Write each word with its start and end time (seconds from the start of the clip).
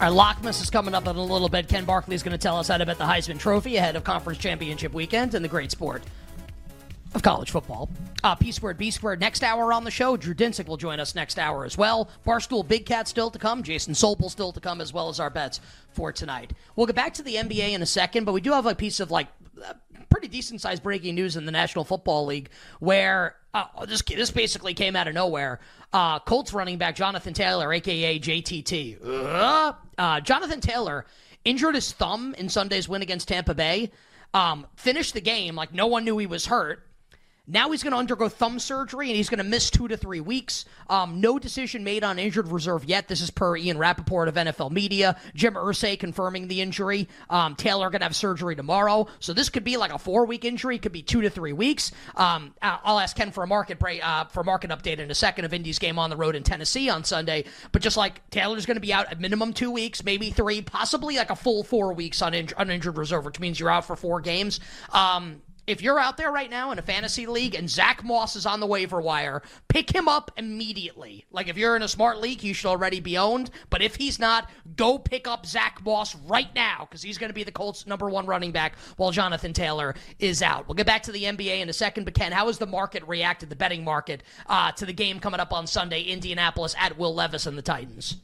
Our 0.00 0.10
Lockmas 0.10 0.62
is 0.62 0.70
coming 0.70 0.94
up 0.94 1.08
in 1.08 1.16
a 1.16 1.24
little 1.24 1.48
bit. 1.48 1.68
Ken 1.68 1.84
Barkley 1.84 2.14
is 2.14 2.22
going 2.22 2.30
to 2.30 2.38
tell 2.38 2.56
us 2.56 2.68
how 2.68 2.78
to 2.78 2.86
bet 2.86 2.98
the 2.98 3.04
Heisman 3.04 3.36
Trophy 3.36 3.76
ahead 3.76 3.96
of 3.96 4.04
Conference 4.04 4.38
Championship 4.38 4.92
weekend 4.92 5.34
and 5.34 5.44
the 5.44 5.48
great 5.48 5.72
sport 5.72 6.04
of 7.14 7.22
college 7.22 7.50
football. 7.50 7.90
Uh, 8.22 8.36
P 8.36 8.52
squared, 8.52 8.78
B 8.78 8.92
squared. 8.92 9.18
Next 9.18 9.42
hour 9.42 9.72
on 9.72 9.82
the 9.82 9.90
show, 9.90 10.16
Drew 10.16 10.34
Dinsick 10.34 10.68
will 10.68 10.76
join 10.76 11.00
us 11.00 11.16
next 11.16 11.36
hour 11.36 11.64
as 11.64 11.76
well. 11.76 12.08
Barstool 12.24 12.66
Big 12.66 12.86
Cat 12.86 13.08
still 13.08 13.28
to 13.30 13.40
come. 13.40 13.64
Jason 13.64 13.92
Sobel 13.92 14.30
still 14.30 14.52
to 14.52 14.60
come, 14.60 14.80
as 14.80 14.92
well 14.92 15.08
as 15.08 15.18
our 15.18 15.30
bets 15.30 15.60
for 15.90 16.12
tonight. 16.12 16.52
We'll 16.76 16.86
get 16.86 16.94
back 16.94 17.14
to 17.14 17.24
the 17.24 17.34
NBA 17.34 17.72
in 17.72 17.82
a 17.82 17.86
second, 17.86 18.24
but 18.24 18.34
we 18.34 18.40
do 18.40 18.52
have 18.52 18.66
a 18.66 18.76
piece 18.76 19.00
of 19.00 19.10
like 19.10 19.26
pretty 20.10 20.28
decent 20.28 20.60
sized 20.60 20.82
breaking 20.82 21.14
news 21.14 21.36
in 21.36 21.44
the 21.44 21.52
National 21.52 21.84
Football 21.84 22.26
League 22.26 22.50
where 22.80 23.36
uh, 23.54 23.86
this 23.86 24.02
this 24.02 24.30
basically 24.30 24.74
came 24.74 24.96
out 24.96 25.08
of 25.08 25.14
nowhere. 25.14 25.60
Uh, 25.92 26.18
Colts 26.20 26.52
running 26.52 26.78
back 26.78 26.96
Jonathan 26.96 27.32
Taylor, 27.32 27.72
aka 27.72 28.18
JTT, 28.18 28.98
uh, 29.04 29.72
uh, 29.96 30.20
Jonathan 30.20 30.60
Taylor 30.60 31.06
injured 31.44 31.74
his 31.74 31.92
thumb 31.92 32.34
in 32.36 32.48
Sunday's 32.48 32.88
win 32.88 33.02
against 33.02 33.28
Tampa 33.28 33.54
Bay. 33.54 33.90
Um, 34.34 34.66
finished 34.76 35.14
the 35.14 35.20
game 35.20 35.54
like 35.54 35.72
no 35.72 35.86
one 35.86 36.04
knew 36.04 36.18
he 36.18 36.26
was 36.26 36.46
hurt. 36.46 36.86
Now 37.50 37.70
he's 37.70 37.82
going 37.82 37.92
to 37.92 37.98
undergo 37.98 38.28
thumb 38.28 38.58
surgery 38.58 39.08
and 39.08 39.16
he's 39.16 39.30
going 39.30 39.38
to 39.38 39.44
miss 39.44 39.70
two 39.70 39.88
to 39.88 39.96
three 39.96 40.20
weeks. 40.20 40.66
Um, 40.90 41.22
no 41.22 41.38
decision 41.38 41.82
made 41.82 42.04
on 42.04 42.18
injured 42.18 42.48
reserve 42.48 42.84
yet. 42.84 43.08
This 43.08 43.22
is 43.22 43.30
per 43.30 43.56
Ian 43.56 43.78
Rapoport 43.78 44.28
of 44.28 44.34
NFL 44.34 44.70
Media. 44.70 45.16
Jim 45.34 45.54
Irsay 45.54 45.98
confirming 45.98 46.48
the 46.48 46.60
injury. 46.60 47.08
Um, 47.30 47.56
Taylor 47.56 47.88
going 47.88 48.00
to 48.00 48.04
have 48.04 48.14
surgery 48.14 48.54
tomorrow. 48.54 49.06
So 49.18 49.32
this 49.32 49.48
could 49.48 49.64
be 49.64 49.78
like 49.78 49.94
a 49.94 49.98
four 49.98 50.26
week 50.26 50.44
injury. 50.44 50.78
Could 50.78 50.92
be 50.92 51.02
two 51.02 51.22
to 51.22 51.30
three 51.30 51.54
weeks. 51.54 51.90
Um, 52.16 52.54
I'll 52.60 52.98
ask 52.98 53.16
Ken 53.16 53.32
for 53.32 53.42
a 53.42 53.46
market 53.46 53.78
break, 53.78 54.06
uh, 54.06 54.26
for 54.26 54.44
market 54.44 54.70
update 54.70 54.98
in 54.98 55.10
a 55.10 55.14
second 55.14 55.46
of 55.46 55.54
Indy's 55.54 55.78
game 55.78 55.98
on 55.98 56.10
the 56.10 56.16
road 56.16 56.36
in 56.36 56.42
Tennessee 56.42 56.90
on 56.90 57.02
Sunday. 57.02 57.44
But 57.72 57.80
just 57.80 57.96
like 57.96 58.28
Taylor's 58.28 58.66
going 58.66 58.76
to 58.76 58.80
be 58.80 58.92
out 58.92 59.10
at 59.10 59.20
minimum 59.20 59.54
two 59.54 59.70
weeks, 59.70 60.04
maybe 60.04 60.30
three, 60.30 60.60
possibly 60.60 61.16
like 61.16 61.30
a 61.30 61.36
full 61.36 61.64
four 61.64 61.94
weeks 61.94 62.20
on 62.20 62.34
in- 62.34 62.50
uninjured 62.58 62.98
reserve, 62.98 63.24
which 63.24 63.40
means 63.40 63.58
you're 63.58 63.70
out 63.70 63.86
for 63.86 63.96
four 63.96 64.20
games. 64.20 64.60
Um, 64.92 65.40
if 65.68 65.82
you're 65.82 65.98
out 65.98 66.16
there 66.16 66.32
right 66.32 66.48
now 66.48 66.70
in 66.72 66.78
a 66.78 66.82
fantasy 66.82 67.26
league 67.26 67.54
and 67.54 67.68
Zack 67.68 68.02
Moss 68.02 68.36
is 68.36 68.46
on 68.46 68.58
the 68.58 68.66
waiver 68.66 69.02
wire, 69.02 69.42
pick 69.68 69.94
him 69.94 70.08
up 70.08 70.30
immediately. 70.38 71.26
Like 71.30 71.48
if 71.48 71.58
you're 71.58 71.76
in 71.76 71.82
a 71.82 71.88
smart 71.88 72.22
league, 72.22 72.42
you 72.42 72.54
should 72.54 72.70
already 72.70 73.00
be 73.00 73.18
owned. 73.18 73.50
But 73.68 73.82
if 73.82 73.94
he's 73.96 74.18
not, 74.18 74.48
go 74.76 74.98
pick 74.98 75.28
up 75.28 75.44
Zack 75.44 75.84
Moss 75.84 76.16
right 76.16 76.52
now 76.54 76.86
because 76.88 77.02
he's 77.02 77.18
going 77.18 77.28
to 77.28 77.34
be 77.34 77.44
the 77.44 77.52
Colts' 77.52 77.86
number 77.86 78.08
one 78.08 78.24
running 78.24 78.50
back 78.50 78.78
while 78.96 79.10
Jonathan 79.10 79.52
Taylor 79.52 79.94
is 80.18 80.40
out. 80.40 80.66
We'll 80.66 80.74
get 80.74 80.86
back 80.86 81.02
to 81.02 81.12
the 81.12 81.24
NBA 81.24 81.60
in 81.60 81.68
a 81.68 81.74
second. 81.74 82.04
But 82.04 82.14
Ken, 82.14 82.32
how 82.32 82.46
has 82.46 82.56
the 82.56 82.66
market 82.66 83.06
reacted, 83.06 83.50
the 83.50 83.56
betting 83.56 83.84
market, 83.84 84.22
uh, 84.46 84.72
to 84.72 84.86
the 84.86 84.94
game 84.94 85.20
coming 85.20 85.38
up 85.38 85.52
on 85.52 85.66
Sunday, 85.66 86.00
Indianapolis 86.00 86.74
at 86.78 86.96
Will 86.96 87.14
Levis 87.14 87.44
and 87.44 87.58
the 87.58 87.62
Titans? 87.62 88.16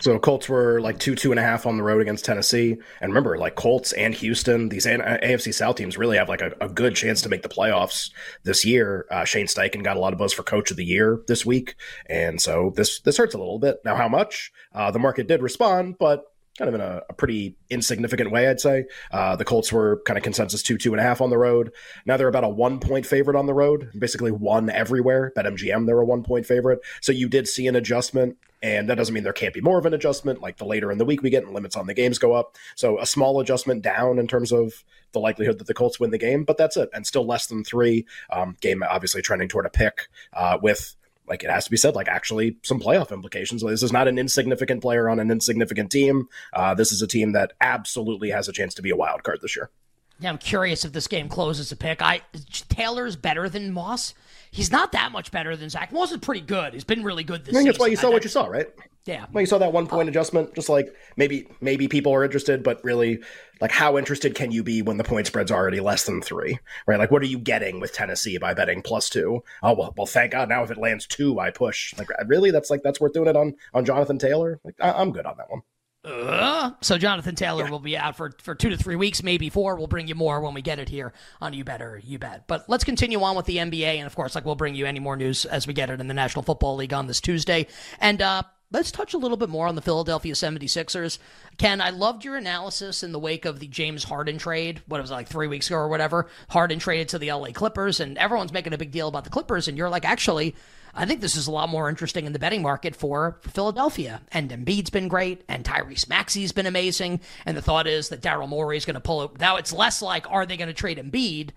So 0.00 0.18
Colts 0.18 0.48
were 0.48 0.80
like 0.80 0.98
two, 0.98 1.14
two 1.14 1.32
and 1.32 1.40
a 1.40 1.42
half 1.42 1.66
on 1.66 1.76
the 1.76 1.82
road 1.82 2.00
against 2.00 2.24
Tennessee. 2.24 2.76
And 3.00 3.10
remember, 3.10 3.36
like 3.36 3.56
Colts 3.56 3.92
and 3.92 4.14
Houston, 4.14 4.68
these 4.68 4.86
AFC 4.86 5.52
South 5.52 5.76
teams 5.76 5.98
really 5.98 6.16
have 6.16 6.28
like 6.28 6.40
a, 6.40 6.52
a 6.60 6.68
good 6.68 6.94
chance 6.94 7.20
to 7.22 7.28
make 7.28 7.42
the 7.42 7.48
playoffs 7.48 8.10
this 8.44 8.64
year. 8.64 9.06
Uh, 9.10 9.24
Shane 9.24 9.46
Steichen 9.46 9.82
got 9.82 9.96
a 9.96 10.00
lot 10.00 10.12
of 10.12 10.18
buzz 10.18 10.32
for 10.32 10.42
Coach 10.42 10.70
of 10.70 10.76
the 10.76 10.84
Year 10.84 11.20
this 11.26 11.44
week, 11.44 11.74
and 12.06 12.40
so 12.40 12.72
this 12.76 13.00
this 13.00 13.16
hurts 13.16 13.34
a 13.34 13.38
little 13.38 13.58
bit. 13.58 13.78
Now, 13.84 13.96
how 13.96 14.08
much? 14.08 14.52
Uh, 14.72 14.90
the 14.90 14.98
market 14.98 15.26
did 15.26 15.42
respond, 15.42 15.96
but 15.98 16.24
kind 16.58 16.68
of 16.68 16.74
in 16.74 16.80
a, 16.80 17.02
a 17.08 17.12
pretty 17.14 17.56
insignificant 17.70 18.30
way, 18.30 18.48
I'd 18.48 18.60
say. 18.60 18.84
Uh, 19.12 19.36
the 19.36 19.44
Colts 19.44 19.72
were 19.72 20.02
kind 20.04 20.18
of 20.18 20.24
consensus 20.24 20.62
two, 20.62 20.76
two 20.76 20.92
and 20.92 21.00
a 21.00 21.02
half 21.02 21.20
on 21.20 21.30
the 21.30 21.38
road. 21.38 21.72
Now 22.04 22.16
they're 22.16 22.28
about 22.28 22.44
a 22.44 22.48
one 22.48 22.80
point 22.80 23.06
favorite 23.06 23.36
on 23.36 23.46
the 23.46 23.54
road, 23.54 23.90
basically 23.98 24.32
one 24.32 24.68
everywhere. 24.68 25.32
BetMGM, 25.36 25.86
they're 25.86 26.00
a 26.00 26.04
one 26.04 26.24
point 26.24 26.46
favorite. 26.46 26.80
So 27.00 27.12
you 27.12 27.28
did 27.28 27.48
see 27.48 27.66
an 27.68 27.76
adjustment. 27.76 28.36
And 28.60 28.88
that 28.88 28.96
doesn't 28.96 29.14
mean 29.14 29.22
there 29.22 29.32
can't 29.32 29.54
be 29.54 29.60
more 29.60 29.78
of 29.78 29.86
an 29.86 29.94
adjustment. 29.94 30.40
Like 30.42 30.56
the 30.56 30.64
later 30.64 30.90
in 30.90 30.98
the 30.98 31.04
week 31.04 31.22
we 31.22 31.30
get, 31.30 31.44
and 31.44 31.54
limits 31.54 31.76
on 31.76 31.86
the 31.86 31.94
games 31.94 32.18
go 32.18 32.32
up. 32.32 32.56
So 32.74 32.98
a 32.98 33.06
small 33.06 33.38
adjustment 33.38 33.82
down 33.82 34.18
in 34.18 34.26
terms 34.26 34.50
of 34.50 34.84
the 35.12 35.20
likelihood 35.20 35.58
that 35.58 35.68
the 35.68 35.74
Colts 35.74 36.00
win 36.00 36.10
the 36.10 36.18
game, 36.18 36.42
but 36.42 36.56
that's 36.56 36.76
it. 36.76 36.90
And 36.92 37.06
still 37.06 37.24
less 37.24 37.46
than 37.46 37.62
three. 37.62 38.04
Um, 38.30 38.56
game 38.60 38.82
obviously 38.82 39.22
trending 39.22 39.48
toward 39.48 39.66
a 39.66 39.70
pick 39.70 40.08
uh, 40.32 40.58
with 40.60 40.96
like 41.28 41.44
it 41.44 41.50
has 41.50 41.64
to 41.64 41.70
be 41.70 41.76
said, 41.76 41.94
like 41.94 42.08
actually 42.08 42.56
some 42.62 42.80
playoff 42.80 43.12
implications. 43.12 43.62
This 43.62 43.82
is 43.82 43.92
not 43.92 44.08
an 44.08 44.18
insignificant 44.18 44.82
player 44.82 45.08
on 45.08 45.20
an 45.20 45.30
insignificant 45.30 45.90
team. 45.90 46.28
Uh, 46.52 46.74
this 46.74 46.92
is 46.92 47.02
a 47.02 47.06
team 47.06 47.32
that 47.32 47.52
absolutely 47.60 48.30
has 48.30 48.48
a 48.48 48.52
chance 48.52 48.74
to 48.74 48.82
be 48.82 48.90
a 48.90 48.96
wild 48.96 49.22
card 49.22 49.40
this 49.42 49.56
year. 49.56 49.70
Yeah, 50.20 50.30
I'm 50.30 50.38
curious 50.38 50.84
if 50.84 50.92
this 50.92 51.06
game 51.06 51.28
closes 51.28 51.70
a 51.70 51.76
pick. 51.76 52.02
I 52.02 52.22
Taylor's 52.68 53.16
better 53.16 53.48
than 53.48 53.72
Moss. 53.72 54.14
He's 54.50 54.72
not 54.72 54.92
that 54.92 55.12
much 55.12 55.30
better 55.30 55.56
than 55.56 55.68
Zack 55.68 55.92
Moss. 55.92 56.10
Is 56.10 56.18
pretty 56.18 56.40
good. 56.40 56.72
He's 56.72 56.84
been 56.84 57.04
really 57.04 57.24
good 57.24 57.44
this. 57.44 57.54
I 57.54 57.58
think 57.58 57.68
that's 57.68 57.78
why 57.78 57.86
you 57.86 57.96
saw 57.96 58.10
what 58.10 58.24
you 58.24 58.30
saw, 58.30 58.46
right? 58.46 58.68
Yeah. 59.04 59.24
Well, 59.32 59.40
you 59.40 59.46
saw 59.46 59.58
that 59.58 59.72
one 59.72 59.86
point 59.86 60.08
uh, 60.08 60.10
adjustment. 60.10 60.54
Just 60.54 60.68
like 60.68 60.94
maybe 61.16 61.48
maybe 61.60 61.86
people 61.86 62.12
are 62.12 62.24
interested, 62.24 62.62
but 62.62 62.82
really, 62.82 63.20
like 63.60 63.70
how 63.70 63.96
interested 63.96 64.34
can 64.34 64.50
you 64.50 64.62
be 64.62 64.82
when 64.82 64.96
the 64.96 65.04
point 65.04 65.26
spread's 65.26 65.52
already 65.52 65.80
less 65.80 66.04
than 66.04 66.20
three, 66.20 66.58
right? 66.86 66.98
Like 66.98 67.10
what 67.10 67.22
are 67.22 67.26
you 67.26 67.38
getting 67.38 67.78
with 67.78 67.92
Tennessee 67.92 68.38
by 68.38 68.54
betting 68.54 68.82
plus 68.82 69.08
two? 69.08 69.42
Oh 69.62 69.74
well, 69.74 69.94
well 69.96 70.06
thank 70.06 70.32
God 70.32 70.48
now 70.48 70.62
if 70.62 70.70
it 70.70 70.78
lands 70.78 71.06
two, 71.06 71.38
I 71.38 71.50
push. 71.50 71.96
Like 71.96 72.08
really, 72.26 72.50
that's 72.50 72.70
like 72.70 72.82
that's 72.82 73.00
worth 73.00 73.12
doing 73.12 73.28
it 73.28 73.36
on 73.36 73.54
on 73.72 73.84
Jonathan 73.84 74.18
Taylor. 74.18 74.60
Like 74.64 74.74
I, 74.80 74.92
I'm 74.92 75.12
good 75.12 75.26
on 75.26 75.36
that 75.38 75.50
one. 75.50 75.62
Uh, 76.04 76.70
so 76.80 76.96
Jonathan 76.96 77.34
Taylor 77.34 77.64
yeah. 77.64 77.70
will 77.70 77.80
be 77.80 77.96
out 77.96 78.16
for, 78.16 78.32
for 78.40 78.54
two 78.54 78.70
to 78.70 78.76
three 78.76 78.96
weeks, 78.96 79.22
maybe 79.22 79.50
four. 79.50 79.76
We'll 79.76 79.88
bring 79.88 80.06
you 80.06 80.14
more 80.14 80.40
when 80.40 80.54
we 80.54 80.62
get 80.62 80.78
it 80.78 80.88
here 80.88 81.12
on 81.40 81.52
You 81.52 81.64
Better 81.64 82.00
You 82.02 82.18
Bet. 82.18 82.46
But 82.46 82.68
let's 82.68 82.84
continue 82.84 83.20
on 83.22 83.36
with 83.36 83.46
the 83.46 83.56
NBA, 83.56 83.96
and 83.96 84.06
of 84.06 84.14
course, 84.14 84.34
like 84.34 84.44
we'll 84.44 84.54
bring 84.54 84.74
you 84.74 84.86
any 84.86 85.00
more 85.00 85.16
news 85.16 85.44
as 85.44 85.66
we 85.66 85.74
get 85.74 85.90
it 85.90 86.00
in 86.00 86.08
the 86.08 86.14
National 86.14 86.42
Football 86.42 86.76
League 86.76 86.94
on 86.94 87.08
this 87.08 87.20
Tuesday. 87.20 87.66
And 88.00 88.22
uh, 88.22 88.44
let's 88.70 88.92
touch 88.92 89.12
a 89.12 89.18
little 89.18 89.36
bit 89.36 89.48
more 89.48 89.66
on 89.66 89.74
the 89.74 89.82
Philadelphia 89.82 90.34
76ers. 90.34 91.18
Ken, 91.56 91.80
I 91.80 91.90
loved 91.90 92.24
your 92.24 92.36
analysis 92.36 93.02
in 93.02 93.12
the 93.12 93.18
wake 93.18 93.44
of 93.44 93.58
the 93.58 93.66
James 93.66 94.04
Harden 94.04 94.38
trade. 94.38 94.82
What 94.86 95.00
was 95.00 95.10
it, 95.10 95.14
like 95.14 95.28
three 95.28 95.48
weeks 95.48 95.66
ago 95.66 95.76
or 95.76 95.88
whatever? 95.88 96.28
Harden 96.48 96.78
traded 96.78 97.08
to 97.10 97.18
the 97.18 97.32
LA 97.32 97.48
Clippers, 97.48 97.98
and 97.98 98.16
everyone's 98.18 98.52
making 98.52 98.72
a 98.72 98.78
big 98.78 98.92
deal 98.92 99.08
about 99.08 99.24
the 99.24 99.30
Clippers, 99.30 99.68
and 99.68 99.76
you're 99.76 99.90
like, 99.90 100.04
actually, 100.04 100.54
I 100.94 101.06
think 101.06 101.20
this 101.20 101.36
is 101.36 101.46
a 101.46 101.52
lot 101.52 101.68
more 101.68 101.88
interesting 101.88 102.26
in 102.26 102.32
the 102.32 102.38
betting 102.38 102.62
market 102.62 102.96
for, 102.96 103.38
Philadelphia. 103.42 104.22
And 104.32 104.50
Embiid's 104.50 104.90
been 104.90 105.08
great, 105.08 105.44
and 105.48 105.64
Tyrese 105.64 106.08
Maxey's 106.08 106.52
been 106.52 106.66
amazing. 106.66 107.20
And 107.46 107.56
the 107.56 107.62
thought 107.62 107.86
is 107.86 108.08
that 108.08 108.22
Daryl 108.22 108.48
Morey 108.48 108.76
is 108.76 108.84
going 108.84 108.94
to 108.94 109.00
pull 109.00 109.22
it. 109.22 109.38
Now 109.38 109.56
it's 109.56 109.72
less 109.72 110.02
like, 110.02 110.30
are 110.30 110.46
they 110.46 110.56
going 110.56 110.68
to 110.68 110.74
trade 110.74 110.98
Embiid? 110.98 111.50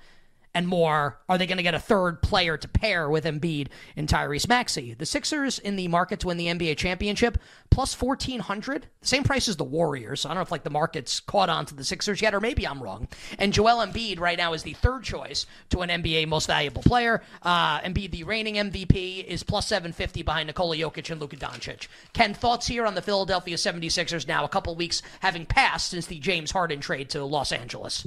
And 0.54 0.68
more, 0.68 1.20
are 1.30 1.38
they 1.38 1.48
going 1.48 1.58
to 1.58 1.64
get 1.64 1.74
a 1.74 1.80
third 1.80 2.22
player 2.22 2.58
to 2.58 2.68
pair 2.68 3.10
with 3.10 3.26
Embiid 3.26 3.68
and 3.96 4.08
Tyrese 4.08 4.48
Maxey? 4.48 4.94
The 4.94 5.06
Sixers 5.06 5.60
in 5.60 5.76
the 5.76 5.88
market 5.88 6.20
to 6.22 6.28
win 6.28 6.38
the 6.38 6.48
NBA 6.48 6.78
championship, 6.78 7.38
plus 7.70 8.00
1400 8.00 8.88
same 9.04 9.24
price 9.24 9.48
as 9.48 9.56
the 9.56 9.64
Warriors. 9.64 10.26
I 10.26 10.30
don't 10.30 10.36
know 10.36 10.42
if 10.42 10.52
like 10.52 10.64
the 10.64 10.70
market's 10.70 11.20
caught 11.20 11.50
on 11.50 11.66
to 11.68 11.76
the 11.76 11.84
Sixers 11.84 12.22
yet, 12.22 12.36
or 12.36 12.40
maybe 12.40 12.68
I'm 12.68 12.82
wrong. 12.82 13.08
And 13.40 13.52
Joel 13.52 13.86
Embiid 13.86 14.20
right 14.20 14.38
now 14.38 14.54
is 14.54 14.64
the 14.64 14.74
third 14.74 15.04
choice 15.04 15.46
to 15.70 15.80
an 15.80 15.90
NBA 15.90 16.28
most 16.28 16.48
valuable 16.48 16.84
player. 16.84 17.24
Uh, 17.42 17.80
Embiid, 17.80 18.12
the 18.12 18.24
reigning 18.24 18.56
MVP, 18.56 19.26
is 19.26 19.42
plus 19.42 19.68
750 19.68 20.22
behind 20.22 20.48
Nikola 20.48 20.76
Jokic 20.76 21.10
and 21.10 21.20
Luka 21.20 21.36
Doncic. 21.36 21.88
Ken, 22.14 22.34
thoughts 22.34 22.68
here 22.68 22.86
on 22.86 22.94
the 22.94 23.02
Philadelphia 23.02 23.56
76ers 23.56 24.28
now, 24.28 24.44
a 24.44 24.50
couple 24.50 24.76
weeks 24.76 25.02
having 25.22 25.46
passed 25.46 25.90
since 25.90 26.06
the 26.06 26.20
James 26.20 26.52
Harden 26.52 26.80
trade 26.80 27.10
to 27.10 27.24
Los 27.24 27.52
Angeles? 27.52 28.06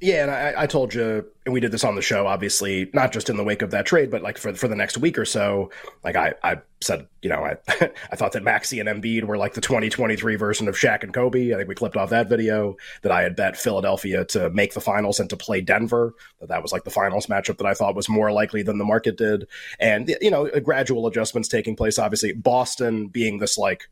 Yeah, 0.00 0.22
and 0.22 0.30
I, 0.30 0.62
I, 0.62 0.66
told 0.66 0.94
you, 0.94 1.26
and 1.44 1.52
we 1.52 1.58
did 1.58 1.72
this 1.72 1.82
on 1.82 1.96
the 1.96 2.02
show, 2.02 2.28
obviously, 2.28 2.88
not 2.94 3.12
just 3.12 3.28
in 3.28 3.36
the 3.36 3.42
wake 3.42 3.62
of 3.62 3.72
that 3.72 3.84
trade, 3.84 4.12
but 4.12 4.22
like 4.22 4.38
for 4.38 4.54
for 4.54 4.68
the 4.68 4.76
next 4.76 4.96
week 4.96 5.18
or 5.18 5.24
so. 5.24 5.70
Like 6.04 6.14
I, 6.14 6.34
I 6.44 6.58
said, 6.80 7.08
you 7.20 7.28
know, 7.28 7.42
I 7.42 7.56
I 8.12 8.16
thought 8.16 8.30
that 8.32 8.44
Maxey 8.44 8.78
and 8.78 8.88
Embiid 8.88 9.24
were 9.24 9.36
like 9.36 9.54
the 9.54 9.60
2023 9.60 10.36
version 10.36 10.68
of 10.68 10.76
Shaq 10.76 11.02
and 11.02 11.12
Kobe. 11.12 11.52
I 11.52 11.56
think 11.56 11.68
we 11.68 11.74
clipped 11.74 11.96
off 11.96 12.10
that 12.10 12.28
video 12.28 12.76
that 13.02 13.10
I 13.10 13.22
had 13.22 13.34
bet 13.34 13.56
Philadelphia 13.56 14.24
to 14.26 14.50
make 14.50 14.74
the 14.74 14.80
finals 14.80 15.18
and 15.18 15.28
to 15.30 15.36
play 15.36 15.60
Denver. 15.60 16.14
That 16.38 16.48
that 16.48 16.62
was 16.62 16.70
like 16.70 16.84
the 16.84 16.90
finals 16.90 17.26
matchup 17.26 17.58
that 17.58 17.66
I 17.66 17.74
thought 17.74 17.96
was 17.96 18.08
more 18.08 18.30
likely 18.30 18.62
than 18.62 18.78
the 18.78 18.84
market 18.84 19.16
did. 19.16 19.48
And 19.80 20.14
you 20.20 20.30
know, 20.30 20.48
gradual 20.60 21.08
adjustments 21.08 21.48
taking 21.48 21.74
place. 21.74 21.98
Obviously, 21.98 22.34
Boston 22.34 23.08
being 23.08 23.38
this 23.38 23.58
like 23.58 23.88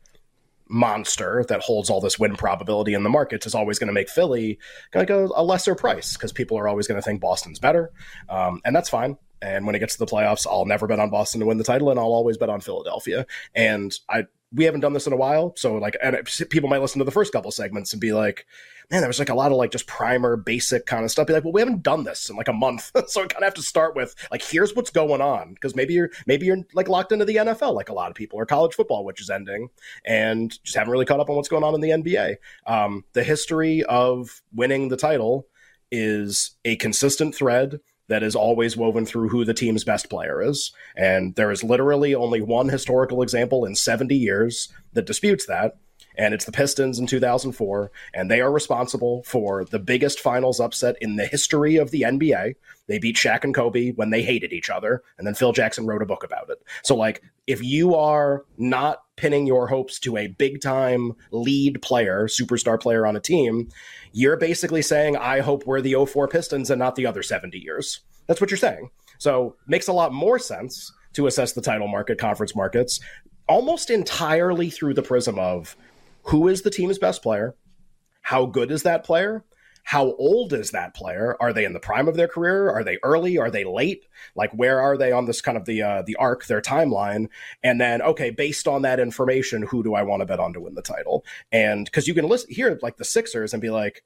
monster 0.69 1.45
that 1.47 1.61
holds 1.61 1.89
all 1.89 2.01
this 2.01 2.19
win 2.19 2.35
probability 2.35 2.93
in 2.93 3.03
the 3.03 3.09
markets 3.09 3.45
is 3.45 3.55
always 3.55 3.79
going 3.79 3.87
to 3.87 3.93
make 3.93 4.09
Philly 4.09 4.59
like 4.93 5.09
a, 5.09 5.29
a 5.35 5.43
lesser 5.43 5.75
price 5.75 6.13
because 6.13 6.31
people 6.31 6.57
are 6.57 6.67
always 6.67 6.87
going 6.87 6.99
to 6.99 7.01
think 7.01 7.21
Boston's 7.21 7.59
better, 7.59 7.91
um, 8.29 8.61
and 8.65 8.75
that's 8.75 8.89
fine. 8.89 9.17
And 9.41 9.67
when 9.67 9.75
it 9.75 9.79
gets 9.79 9.93
to 9.93 9.99
the 9.99 10.11
playoffs, 10.11 10.47
I'll 10.49 10.65
never 10.65 10.87
bet 10.87 10.99
on 10.99 11.11
Boston 11.11 11.41
to 11.41 11.45
win 11.45 11.57
the 11.57 11.63
title, 11.63 11.91
and 11.91 11.99
I'll 11.99 12.05
always 12.07 12.37
bet 12.37 12.49
on 12.49 12.59
Philadelphia. 12.59 13.27
And 13.53 13.93
I 14.09 14.25
we 14.53 14.63
haven't 14.63 14.79
done 14.79 14.93
this 14.93 15.07
in 15.07 15.13
a 15.13 15.17
while, 15.17 15.53
so 15.57 15.75
like, 15.75 15.97
and 16.01 16.17
people 16.49 16.69
might 16.69 16.81
listen 16.81 16.99
to 16.99 17.05
the 17.05 17.11
first 17.11 17.33
couple 17.33 17.51
segments 17.51 17.91
and 17.91 17.99
be 17.99 18.13
like, 18.13 18.45
"Man, 18.89 19.01
there 19.01 19.09
was 19.09 19.19
like 19.19 19.29
a 19.29 19.35
lot 19.35 19.51
of 19.51 19.57
like 19.57 19.71
just 19.71 19.87
primer, 19.87 20.37
basic 20.37 20.85
kind 20.85 21.03
of 21.03 21.11
stuff." 21.11 21.27
Be 21.27 21.33
like, 21.33 21.43
"Well, 21.43 21.51
we 21.51 21.59
haven't 21.59 21.83
done 21.83 22.05
this 22.05 22.29
in 22.29 22.37
like 22.37 22.47
a 22.47 22.53
month, 22.53 22.91
so 23.07 23.23
I 23.23 23.27
kind 23.27 23.43
of 23.43 23.47
have 23.47 23.53
to 23.55 23.61
start 23.61 23.95
with 23.95 24.15
like, 24.31 24.41
here's 24.41 24.73
what's 24.73 24.89
going 24.89 25.21
on," 25.21 25.53
because 25.53 25.75
maybe 25.75 25.93
you're 25.93 26.11
maybe 26.27 26.45
you're 26.45 26.63
like 26.73 26.87
locked 26.87 27.11
into 27.11 27.25
the 27.25 27.35
NFL, 27.35 27.73
like 27.73 27.89
a 27.89 27.93
lot 27.93 28.09
of 28.09 28.15
people, 28.15 28.39
or 28.39 28.45
college 28.45 28.73
football, 28.73 29.03
which 29.03 29.21
is 29.21 29.29
ending, 29.29 29.69
and 30.05 30.63
just 30.63 30.77
haven't 30.77 30.91
really 30.91 31.05
caught 31.05 31.19
up 31.19 31.29
on 31.29 31.35
what's 31.35 31.49
going 31.49 31.63
on 31.63 31.75
in 31.75 31.81
the 31.81 31.89
NBA. 31.89 32.37
Um, 32.65 33.03
the 33.13 33.23
history 33.23 33.83
of 33.83 34.41
winning 34.53 34.87
the 34.87 34.97
title 34.97 35.47
is 35.91 36.55
a 36.63 36.77
consistent 36.77 37.35
thread 37.35 37.79
that 38.07 38.23
is 38.23 38.35
always 38.35 38.77
woven 38.77 39.05
through 39.05 39.29
who 39.29 39.45
the 39.45 39.53
team's 39.53 39.83
best 39.83 40.09
player 40.09 40.41
is. 40.41 40.71
And 40.95 41.35
there 41.35 41.51
is 41.51 41.63
literally 41.63 42.15
only 42.15 42.41
one 42.41 42.69
historical 42.69 43.21
example 43.21 43.65
in 43.65 43.75
70 43.75 44.15
years 44.15 44.69
that 44.93 45.05
disputes 45.05 45.45
that. 45.47 45.77
And 46.17 46.33
it's 46.33 46.45
the 46.45 46.51
Pistons 46.51 46.97
in 46.97 47.05
2004. 47.05 47.91
And 48.13 48.31
they 48.31 48.41
are 48.41 48.51
responsible 48.51 49.23
for 49.23 49.65
the 49.65 49.79
biggest 49.79 50.19
finals 50.19 50.59
upset 50.59 50.95
in 50.99 51.15
the 51.15 51.27
history 51.27 51.75
of 51.75 51.91
the 51.91 52.01
NBA. 52.01 52.55
They 52.87 52.99
beat 52.99 53.17
Shaq 53.17 53.43
and 53.43 53.53
Kobe 53.53 53.91
when 53.91 54.09
they 54.09 54.23
hated 54.23 54.51
each 54.51 54.69
other. 54.69 55.03
And 55.17 55.27
then 55.27 55.35
Phil 55.35 55.51
Jackson 55.51 55.85
wrote 55.85 56.01
a 56.01 56.07
book 56.07 56.23
about 56.23 56.49
it. 56.49 56.57
So, 56.83 56.95
like, 56.95 57.21
if 57.45 57.61
you 57.63 57.95
are 57.95 58.45
not 58.57 59.03
pinning 59.17 59.45
your 59.45 59.67
hopes 59.67 59.99
to 59.99 60.15
a 60.15 60.27
big 60.27 60.61
time 60.61 61.13
lead 61.31 61.81
player, 61.81 62.27
superstar 62.27 62.79
player 62.79 63.05
on 63.05 63.15
a 63.15 63.19
team, 63.19 63.67
you're 64.13 64.37
basically 64.37 64.81
saying, 64.81 65.17
I 65.17 65.41
hope 65.41 65.65
we're 65.65 65.81
the 65.81 66.05
04 66.05 66.27
Pistons 66.29 66.69
and 66.69 66.79
not 66.79 66.95
the 66.95 67.05
other 67.05 67.21
70 67.21 67.57
years. 67.57 67.99
That's 68.27 68.39
what 68.39 68.49
you're 68.49 68.57
saying. 68.57 68.89
So 69.17 69.55
makes 69.67 69.87
a 69.87 69.93
lot 69.93 70.13
more 70.13 70.39
sense 70.39 70.93
to 71.13 71.27
assess 71.27 71.53
the 71.53 71.61
title 71.61 71.87
market, 71.87 72.19
conference 72.19 72.55
markets, 72.55 72.99
almost 73.47 73.89
entirely 73.89 74.69
through 74.69 74.93
the 74.93 75.01
prism 75.01 75.39
of 75.39 75.75
who 76.23 76.47
is 76.47 76.61
the 76.61 76.69
team's 76.69 76.99
best 76.99 77.23
player, 77.23 77.55
how 78.21 78.45
good 78.45 78.71
is 78.71 78.83
that 78.83 79.03
player, 79.03 79.43
how 79.87 80.15
old 80.17 80.51
is 80.51 80.71
that 80.71 80.93
player? 80.93 81.37
Are 81.39 81.53
they 81.53 81.63
in 81.63 81.71
the 81.71 81.79
prime 81.79 82.09
of 82.09 82.17
their 82.17 82.27
career? 82.27 82.69
Are 82.69 82.83
they 82.83 82.99
early? 83.03 83.37
Are 83.37 83.49
they 83.49 83.63
late? 83.63 84.05
Like 84.35 84.51
where 84.51 84.81
are 84.81 84.97
they 84.97 85.13
on 85.13 85.27
this 85.27 85.39
kind 85.39 85.57
of 85.57 85.63
the 85.63 85.81
uh, 85.81 86.01
the 86.01 86.17
arc, 86.17 86.45
their 86.45 86.59
timeline? 86.59 87.29
And 87.63 87.79
then 87.79 88.01
okay, 88.01 88.29
based 88.29 88.67
on 88.67 88.81
that 88.81 88.99
information, 88.99 89.61
who 89.61 89.83
do 89.83 89.95
I 89.95 90.03
want 90.03 90.19
to 90.19 90.25
bet 90.25 90.41
on 90.41 90.51
to 90.51 90.59
win 90.59 90.75
the 90.75 90.81
title? 90.81 91.23
And 91.53 91.85
because 91.85 92.05
you 92.05 92.13
can 92.13 92.27
listen 92.27 92.53
hear 92.53 92.77
like 92.81 92.97
the 92.97 93.05
Sixers 93.05 93.53
and 93.53 93.61
be 93.61 93.69
like, 93.69 94.03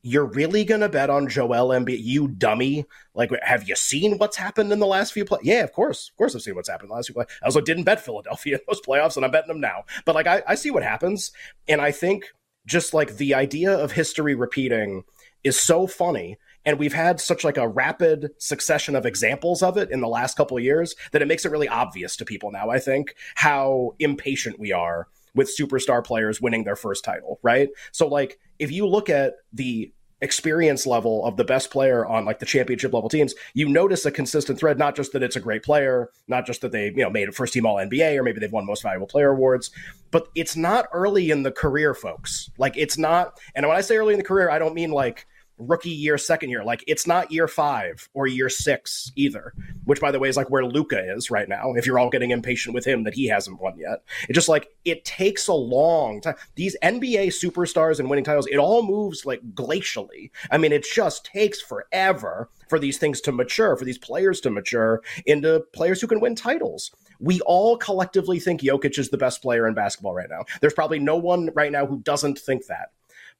you're 0.00 0.26
really 0.26 0.64
gonna 0.64 0.88
bet 0.88 1.10
on 1.10 1.28
Joel 1.28 1.70
Embiid, 1.70 2.04
you 2.04 2.28
dummy? 2.28 2.86
Like, 3.12 3.32
have 3.42 3.68
you 3.68 3.74
seen 3.74 4.18
what's 4.18 4.36
happened 4.36 4.70
in 4.70 4.78
the 4.78 4.86
last 4.86 5.12
few 5.12 5.24
play? 5.24 5.40
Yeah, 5.42 5.64
of 5.64 5.72
course, 5.72 6.08
of 6.08 6.16
course, 6.16 6.36
I've 6.36 6.42
seen 6.42 6.54
what's 6.54 6.68
happened 6.68 6.86
in 6.86 6.90
the 6.90 6.94
last 6.94 7.06
few 7.06 7.14
play. 7.14 7.26
I 7.42 7.46
also 7.46 7.60
didn't 7.60 7.82
bet 7.82 8.00
Philadelphia 8.00 8.58
in 8.58 8.62
those 8.68 8.80
playoffs, 8.80 9.16
and 9.16 9.24
I'm 9.24 9.32
betting 9.32 9.48
them 9.48 9.60
now. 9.60 9.86
But 10.04 10.14
like, 10.14 10.28
I, 10.28 10.44
I 10.46 10.54
see 10.54 10.70
what 10.70 10.84
happens, 10.84 11.32
and 11.66 11.80
I 11.80 11.90
think 11.90 12.26
just 12.64 12.94
like 12.94 13.16
the 13.16 13.34
idea 13.34 13.76
of 13.76 13.92
history 13.92 14.36
repeating 14.36 15.02
is 15.44 15.58
so 15.58 15.86
funny. 15.86 16.38
And 16.64 16.78
we've 16.78 16.92
had 16.92 17.20
such 17.20 17.44
like 17.44 17.56
a 17.56 17.68
rapid 17.68 18.30
succession 18.38 18.96
of 18.96 19.06
examples 19.06 19.62
of 19.62 19.76
it 19.76 19.90
in 19.90 20.00
the 20.00 20.08
last 20.08 20.36
couple 20.36 20.56
of 20.56 20.64
years 20.64 20.94
that 21.12 21.22
it 21.22 21.28
makes 21.28 21.44
it 21.44 21.52
really 21.52 21.68
obvious 21.68 22.16
to 22.16 22.24
people 22.24 22.50
now 22.50 22.70
i 22.70 22.78
think 22.78 23.14
how 23.36 23.94
impatient 24.00 24.58
we 24.58 24.72
are 24.72 25.06
with 25.36 25.54
superstar 25.56 26.04
players 26.04 26.40
winning 26.40 26.64
their 26.64 26.74
first 26.74 27.04
title 27.04 27.38
right? 27.42 27.68
So 27.92 28.08
like 28.08 28.38
if 28.58 28.72
you 28.72 28.86
look 28.86 29.08
at 29.08 29.34
the 29.52 29.92
experience 30.20 30.86
level 30.86 31.24
of 31.26 31.36
the 31.36 31.44
best 31.44 31.70
player 31.70 32.06
on 32.06 32.24
like 32.24 32.38
the 32.38 32.46
championship 32.46 32.92
level 32.92 33.08
teams, 33.08 33.34
you 33.54 33.68
notice 33.68 34.06
a 34.06 34.10
consistent 34.10 34.58
thread, 34.58 34.78
not 34.78 34.96
just 34.96 35.12
that 35.12 35.22
it's 35.22 35.36
a 35.36 35.40
great 35.40 35.62
player, 35.62 36.10
not 36.28 36.46
just 36.46 36.62
that 36.62 36.72
they, 36.72 36.86
you 36.86 37.02
know, 37.02 37.10
made 37.10 37.28
a 37.28 37.32
first 37.32 37.52
team 37.52 37.66
all 37.66 37.76
NBA 37.76 38.16
or 38.18 38.22
maybe 38.22 38.40
they've 38.40 38.52
won 38.52 38.64
most 38.64 38.82
valuable 38.82 39.06
player 39.06 39.30
awards, 39.30 39.70
but 40.10 40.28
it's 40.34 40.56
not 40.56 40.86
early 40.92 41.30
in 41.30 41.42
the 41.42 41.52
career, 41.52 41.92
folks. 41.94 42.50
Like 42.56 42.76
it's 42.76 42.96
not, 42.96 43.38
and 43.54 43.66
when 43.66 43.76
I 43.76 43.80
say 43.82 43.96
early 43.96 44.14
in 44.14 44.18
the 44.18 44.24
career, 44.24 44.50
I 44.50 44.58
don't 44.58 44.74
mean 44.74 44.90
like 44.90 45.26
rookie 45.58 45.90
year, 45.90 46.18
second 46.18 46.50
year. 46.50 46.64
Like 46.64 46.84
it's 46.86 47.06
not 47.06 47.32
year 47.32 47.48
five 47.48 48.08
or 48.14 48.26
year 48.26 48.48
six 48.48 49.12
either, 49.16 49.52
which 49.84 50.00
by 50.00 50.10
the 50.10 50.18
way 50.18 50.28
is 50.28 50.36
like 50.36 50.50
where 50.50 50.64
Luka 50.64 51.14
is 51.14 51.30
right 51.30 51.48
now. 51.48 51.72
If 51.74 51.86
you're 51.86 51.98
all 51.98 52.10
getting 52.10 52.30
impatient 52.30 52.74
with 52.74 52.84
him 52.84 53.04
that 53.04 53.14
he 53.14 53.26
hasn't 53.26 53.60
won 53.60 53.78
yet, 53.78 54.02
it's 54.28 54.34
just 54.34 54.48
like 54.48 54.68
it 54.84 55.04
takes 55.04 55.48
a 55.48 55.54
long 55.54 56.20
time. 56.20 56.34
These 56.54 56.76
NBA 56.82 57.28
superstars 57.28 57.98
and 57.98 58.10
winning 58.10 58.24
titles, 58.24 58.46
it 58.46 58.58
all 58.58 58.82
moves 58.82 59.24
like 59.24 59.40
glacially. 59.54 60.30
I 60.50 60.58
mean, 60.58 60.72
it 60.72 60.84
just 60.84 61.24
takes 61.24 61.60
forever 61.60 62.50
for 62.68 62.78
these 62.78 62.98
things 62.98 63.20
to 63.22 63.32
mature, 63.32 63.76
for 63.76 63.84
these 63.84 63.98
players 63.98 64.40
to 64.42 64.50
mature 64.50 65.02
into 65.24 65.64
players 65.72 66.00
who 66.00 66.06
can 66.06 66.20
win 66.20 66.34
titles. 66.34 66.90
We 67.18 67.40
all 67.42 67.76
collectively 67.78 68.40
think 68.40 68.60
Jokic 68.60 68.98
is 68.98 69.08
the 69.08 69.16
best 69.16 69.40
player 69.40 69.66
in 69.66 69.74
basketball 69.74 70.14
right 70.14 70.28
now. 70.28 70.44
There's 70.60 70.74
probably 70.74 70.98
no 70.98 71.16
one 71.16 71.50
right 71.54 71.72
now 71.72 71.86
who 71.86 72.00
doesn't 72.00 72.38
think 72.38 72.66
that. 72.66 72.90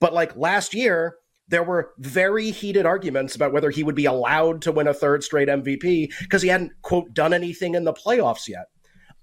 But 0.01 0.15
like 0.15 0.37
last 0.37 0.75
year, 0.75 1.17
there 1.49 1.63
were 1.63 1.93
very 1.99 2.51
heated 2.51 2.87
arguments 2.87 3.37
about 3.37 3.53
whether 3.53 3.71
he 3.71 3.85
would 3.85 3.95
be 3.95 4.07
allowed 4.07 4.63
to 4.63 4.73
win 4.73 4.89
a 4.89 4.95
third 4.95 5.23
straight 5.23 5.49
MVP 5.49 6.11
because 6.21 6.43
he 6.43 6.49
hadn't, 6.49 6.73
quote, 6.83 7.15
done 7.15 7.33
anything 7.33 7.75
in 7.75 7.85
the 7.85 7.93
playoffs 7.93 8.49
yet. 8.49 8.67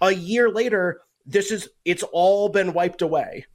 A 0.01 0.11
year 0.11 0.49
later, 0.49 1.01
this 1.25 1.51
is, 1.51 1.69
it's 1.85 2.03
all 2.11 2.49
been 2.49 2.73
wiped 2.73 3.01
away. 3.01 3.45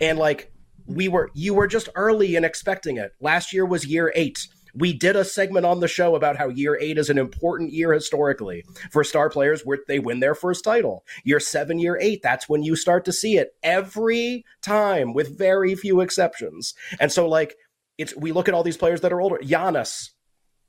And 0.00 0.18
like, 0.18 0.52
we 0.86 1.08
were, 1.08 1.30
you 1.34 1.54
were 1.54 1.66
just 1.66 1.88
early 1.94 2.36
in 2.36 2.44
expecting 2.44 2.96
it. 2.96 3.12
Last 3.20 3.52
year 3.52 3.64
was 3.64 3.86
year 3.86 4.12
eight. 4.14 4.46
We 4.74 4.92
did 4.92 5.16
a 5.16 5.24
segment 5.24 5.66
on 5.66 5.80
the 5.80 5.88
show 5.88 6.14
about 6.14 6.36
how 6.36 6.48
year 6.48 6.78
eight 6.80 6.96
is 6.96 7.10
an 7.10 7.18
important 7.18 7.72
year 7.72 7.92
historically 7.92 8.64
for 8.90 9.04
star 9.04 9.28
players 9.28 9.62
where 9.62 9.78
they 9.86 9.98
win 9.98 10.20
their 10.20 10.34
first 10.34 10.64
title. 10.64 11.04
Year 11.24 11.40
seven, 11.40 11.78
year 11.78 11.98
eight, 12.00 12.22
that's 12.22 12.48
when 12.48 12.62
you 12.62 12.74
start 12.74 13.04
to 13.04 13.12
see 13.12 13.36
it 13.36 13.54
every 13.62 14.44
time 14.62 15.12
with 15.12 15.36
very 15.36 15.74
few 15.74 16.00
exceptions. 16.00 16.74
And 16.98 17.12
so, 17.12 17.28
like, 17.28 17.56
it's 17.98 18.16
we 18.16 18.32
look 18.32 18.48
at 18.48 18.54
all 18.54 18.62
these 18.62 18.76
players 18.76 19.00
that 19.02 19.12
are 19.12 19.20
older. 19.20 19.38
Giannis, 19.38 20.10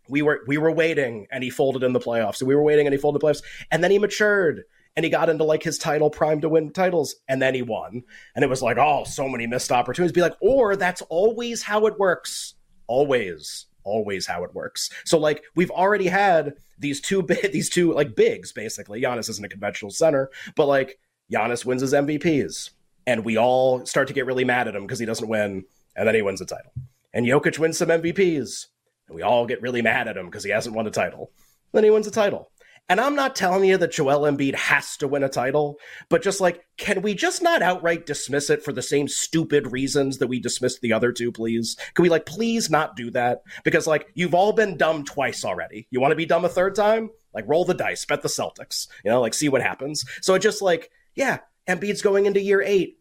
we 0.08 0.22
were 0.22 0.42
we 0.48 0.58
were 0.58 0.72
waiting 0.72 1.28
and 1.31 1.44
he 1.44 1.50
folded 1.50 1.84
in 1.84 1.94
the 1.94 2.00
playoffs. 2.00 2.36
So 2.36 2.46
we 2.46 2.56
were 2.56 2.64
waiting 2.64 2.86
and 2.86 2.94
he 2.94 3.00
folded 3.00 3.22
the 3.22 3.25
playoffs. 3.25 3.44
And 3.72 3.84
then 3.84 3.92
he 3.92 4.00
matured 4.00 4.64
and 4.96 5.04
he 5.04 5.10
got 5.10 5.30
into 5.30 5.44
like 5.44 5.64
his 5.64 5.78
title 5.78 6.10
prime 6.10 6.42
to 6.42 6.50
win 6.50 6.72
titles 6.72 7.16
and 7.28 7.42
then 7.42 7.56
he 7.56 7.62
won. 7.62 8.04
And 8.36 8.44
it 8.44 8.50
was 8.50 8.62
like, 8.62 8.78
oh, 8.78 9.04
so 9.06 9.28
many 9.28 9.47
missed 9.47 9.71
opportunities. 9.71 10.12
Be 10.12 10.21
like, 10.21 10.38
or 10.42 10.76
that's 10.76 11.02
always 11.04 11.64
how 11.64 11.88
it 11.88 11.97
works. 11.97 12.56
Always. 12.88 13.68
Always 13.86 14.28
how 14.28 14.44
it 14.44 14.54
works. 14.54 14.90
So 15.06 15.18
like 15.18 15.44
we've 15.56 15.71
already 15.71 16.07
had 16.07 16.54
these 16.80 17.02
two 17.02 17.21
big 17.21 17.52
these 17.54 17.69
two 17.69 17.94
like 17.94 18.16
bigs, 18.16 18.52
basically. 18.52 19.02
Giannis 19.02 19.30
isn't 19.30 19.45
a 19.45 19.50
conventional 19.50 19.92
center, 19.92 20.30
but 20.56 20.68
like 20.68 21.00
Giannis 21.31 21.66
wins 21.66 21.81
his 21.81 21.94
MVPs. 21.94 22.71
And 23.06 23.26
we 23.26 23.38
all 23.38 23.86
start 23.86 24.07
to 24.07 24.14
get 24.14 24.26
really 24.26 24.45
mad 24.45 24.69
at 24.69 24.76
him 24.76 24.83
because 24.83 25.00
he 25.00 25.06
doesn't 25.06 25.28
win, 25.28 25.66
and 25.94 26.07
then 26.07 26.16
he 26.16 26.21
wins 26.21 26.40
the 26.40 26.45
title 26.45 26.71
and 27.14 27.26
Jokic 27.26 27.60
wins 27.60 27.78
some 27.78 27.90
MVPs, 27.90 28.66
and 29.08 29.16
we 29.16 29.22
all 29.22 29.46
get 29.46 29.62
really 29.62 29.82
mad 29.82 30.08
at 30.08 30.18
him 30.18 30.26
because 30.26 30.44
he 30.44 30.52
hasn't 30.52 30.76
won 30.76 30.88
a 30.88 30.92
title. 30.92 31.32
Then 31.72 31.84
he 31.84 31.90
wins 31.90 32.08
a 32.08 32.12
title. 32.12 32.52
And 32.90 33.00
I'm 33.00 33.16
not 33.16 33.36
telling 33.36 33.64
you 33.64 33.78
that 33.78 33.94
Joel 33.94 34.30
Embiid 34.30 34.56
has 34.56 34.98
to 34.98 35.08
win 35.08 35.24
a 35.24 35.30
title, 35.30 35.78
but 36.10 36.22
just 36.22 36.42
like, 36.42 36.66
can 36.78 37.02
we 37.02 37.14
just 37.14 37.42
not 37.42 37.62
outright 37.62 38.06
dismiss 38.06 38.50
it 38.50 38.62
for 38.62 38.74
the 38.74 38.82
same 38.82 39.08
stupid 39.08 39.72
reasons 39.72 40.18
that 40.18 40.28
we 40.28 40.42
dismissed 40.42 40.82
the 40.82 40.92
other 40.92 41.14
two, 41.14 41.32
please? 41.32 41.78
Can 41.94 42.04
we 42.04 42.10
like 42.10 42.26
please 42.26 42.70
not 42.70 42.98
do 42.98 43.10
that? 43.12 43.42
Because 43.64 43.88
like 43.88 44.08
you've 44.16 44.34
all 44.34 44.52
been 44.52 44.76
dumb 44.76 45.06
twice 45.06 45.46
already. 45.46 45.88
You 45.92 46.02
want 46.02 46.12
to 46.12 46.18
be 46.18 46.26
dumb 46.26 46.44
a 46.44 46.50
third 46.50 46.76
time? 46.76 47.10
Like 47.34 47.46
roll 47.48 47.64
the 47.64 47.74
dice, 47.74 48.04
bet 48.04 48.22
the 48.22 48.28
Celtics. 48.28 48.88
You 49.06 49.12
know, 49.12 49.22
like 49.22 49.34
see 49.34 49.48
what 49.48 49.62
happens. 49.62 50.04
So 50.22 50.34
it 50.34 50.40
just 50.40 50.62
like, 50.62 50.92
yeah, 51.16 51.40
Embiid's 51.70 52.02
going 52.02 52.26
into 52.26 52.42
year 52.42 52.62
eight 52.62 52.98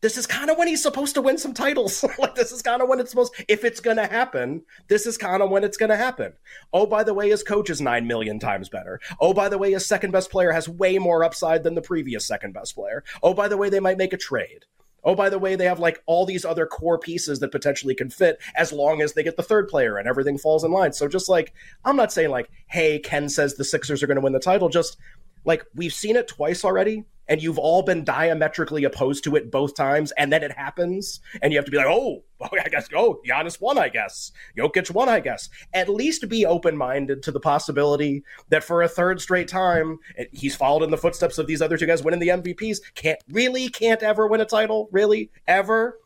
this 0.00 0.16
is 0.16 0.26
kind 0.26 0.50
of 0.50 0.56
when 0.56 0.68
he's 0.68 0.82
supposed 0.82 1.14
to 1.14 1.22
win 1.22 1.38
some 1.38 1.54
titles. 1.54 2.04
like 2.18 2.34
this 2.34 2.52
is 2.52 2.62
kind 2.62 2.82
of 2.82 2.88
when 2.88 3.00
it's 3.00 3.10
supposed 3.10 3.34
if 3.48 3.64
it's 3.64 3.80
going 3.80 3.96
to 3.96 4.06
happen, 4.06 4.62
this 4.88 5.06
is 5.06 5.18
kind 5.18 5.42
of 5.42 5.50
when 5.50 5.64
it's 5.64 5.76
going 5.76 5.90
to 5.90 5.96
happen. 5.96 6.32
Oh, 6.72 6.86
by 6.86 7.04
the 7.04 7.14
way, 7.14 7.30
his 7.30 7.42
coach 7.42 7.70
is 7.70 7.80
9 7.80 8.06
million 8.06 8.38
times 8.38 8.68
better. 8.68 9.00
Oh, 9.20 9.34
by 9.34 9.48
the 9.48 9.58
way, 9.58 9.72
his 9.72 9.86
second 9.86 10.10
best 10.10 10.30
player 10.30 10.52
has 10.52 10.68
way 10.68 10.98
more 10.98 11.24
upside 11.24 11.62
than 11.62 11.74
the 11.74 11.82
previous 11.82 12.26
second 12.26 12.52
best 12.52 12.74
player. 12.74 13.04
Oh, 13.22 13.34
by 13.34 13.48
the 13.48 13.56
way, 13.56 13.68
they 13.68 13.80
might 13.80 13.98
make 13.98 14.12
a 14.12 14.18
trade. 14.18 14.64
Oh, 15.02 15.14
by 15.14 15.30
the 15.30 15.38
way, 15.38 15.56
they 15.56 15.64
have 15.64 15.78
like 15.78 16.02
all 16.06 16.26
these 16.26 16.44
other 16.44 16.66
core 16.66 16.98
pieces 16.98 17.38
that 17.40 17.52
potentially 17.52 17.94
can 17.94 18.10
fit 18.10 18.38
as 18.54 18.72
long 18.72 19.00
as 19.00 19.14
they 19.14 19.22
get 19.22 19.36
the 19.36 19.42
third 19.42 19.68
player 19.68 19.96
and 19.96 20.06
everything 20.06 20.36
falls 20.36 20.62
in 20.62 20.70
line. 20.70 20.92
So 20.92 21.08
just 21.08 21.28
like 21.28 21.54
I'm 21.84 21.96
not 21.96 22.12
saying 22.12 22.30
like, 22.30 22.50
hey, 22.68 22.98
Ken 22.98 23.28
says 23.28 23.54
the 23.54 23.64
Sixers 23.64 24.02
are 24.02 24.06
going 24.06 24.16
to 24.16 24.22
win 24.22 24.34
the 24.34 24.40
title. 24.40 24.68
Just 24.68 24.98
like 25.44 25.64
we've 25.74 25.92
seen 25.92 26.16
it 26.16 26.28
twice 26.28 26.64
already 26.64 27.04
and 27.30 27.40
you've 27.40 27.58
all 27.58 27.82
been 27.82 28.02
diametrically 28.02 28.82
opposed 28.82 29.22
to 29.24 29.36
it 29.36 29.52
both 29.52 29.76
times, 29.76 30.10
and 30.18 30.32
then 30.32 30.42
it 30.42 30.52
happens, 30.52 31.20
and 31.40 31.52
you 31.52 31.58
have 31.58 31.64
to 31.64 31.70
be 31.70 31.76
like, 31.76 31.86
oh, 31.86 32.24
I 32.42 32.68
guess, 32.68 32.88
oh, 32.94 33.20
Giannis 33.26 33.60
won, 33.60 33.78
I 33.78 33.88
guess. 33.88 34.32
Jokic 34.58 34.90
won, 34.90 35.08
I 35.08 35.20
guess. 35.20 35.48
At 35.72 35.88
least 35.88 36.28
be 36.28 36.44
open 36.44 36.76
minded 36.76 37.22
to 37.22 37.30
the 37.30 37.38
possibility 37.38 38.24
that 38.48 38.64
for 38.64 38.82
a 38.82 38.88
third 38.88 39.20
straight 39.20 39.46
time, 39.46 39.98
he's 40.32 40.56
followed 40.56 40.82
in 40.82 40.90
the 40.90 40.98
footsteps 40.98 41.38
of 41.38 41.46
these 41.46 41.62
other 41.62 41.78
two 41.78 41.86
guys 41.86 42.02
winning 42.02 42.20
the 42.20 42.28
MVPs. 42.28 42.78
Can't 42.96 43.20
really, 43.30 43.68
can't 43.68 44.02
ever 44.02 44.26
win 44.26 44.40
a 44.40 44.44
title, 44.44 44.88
really, 44.90 45.30
ever. 45.46 45.98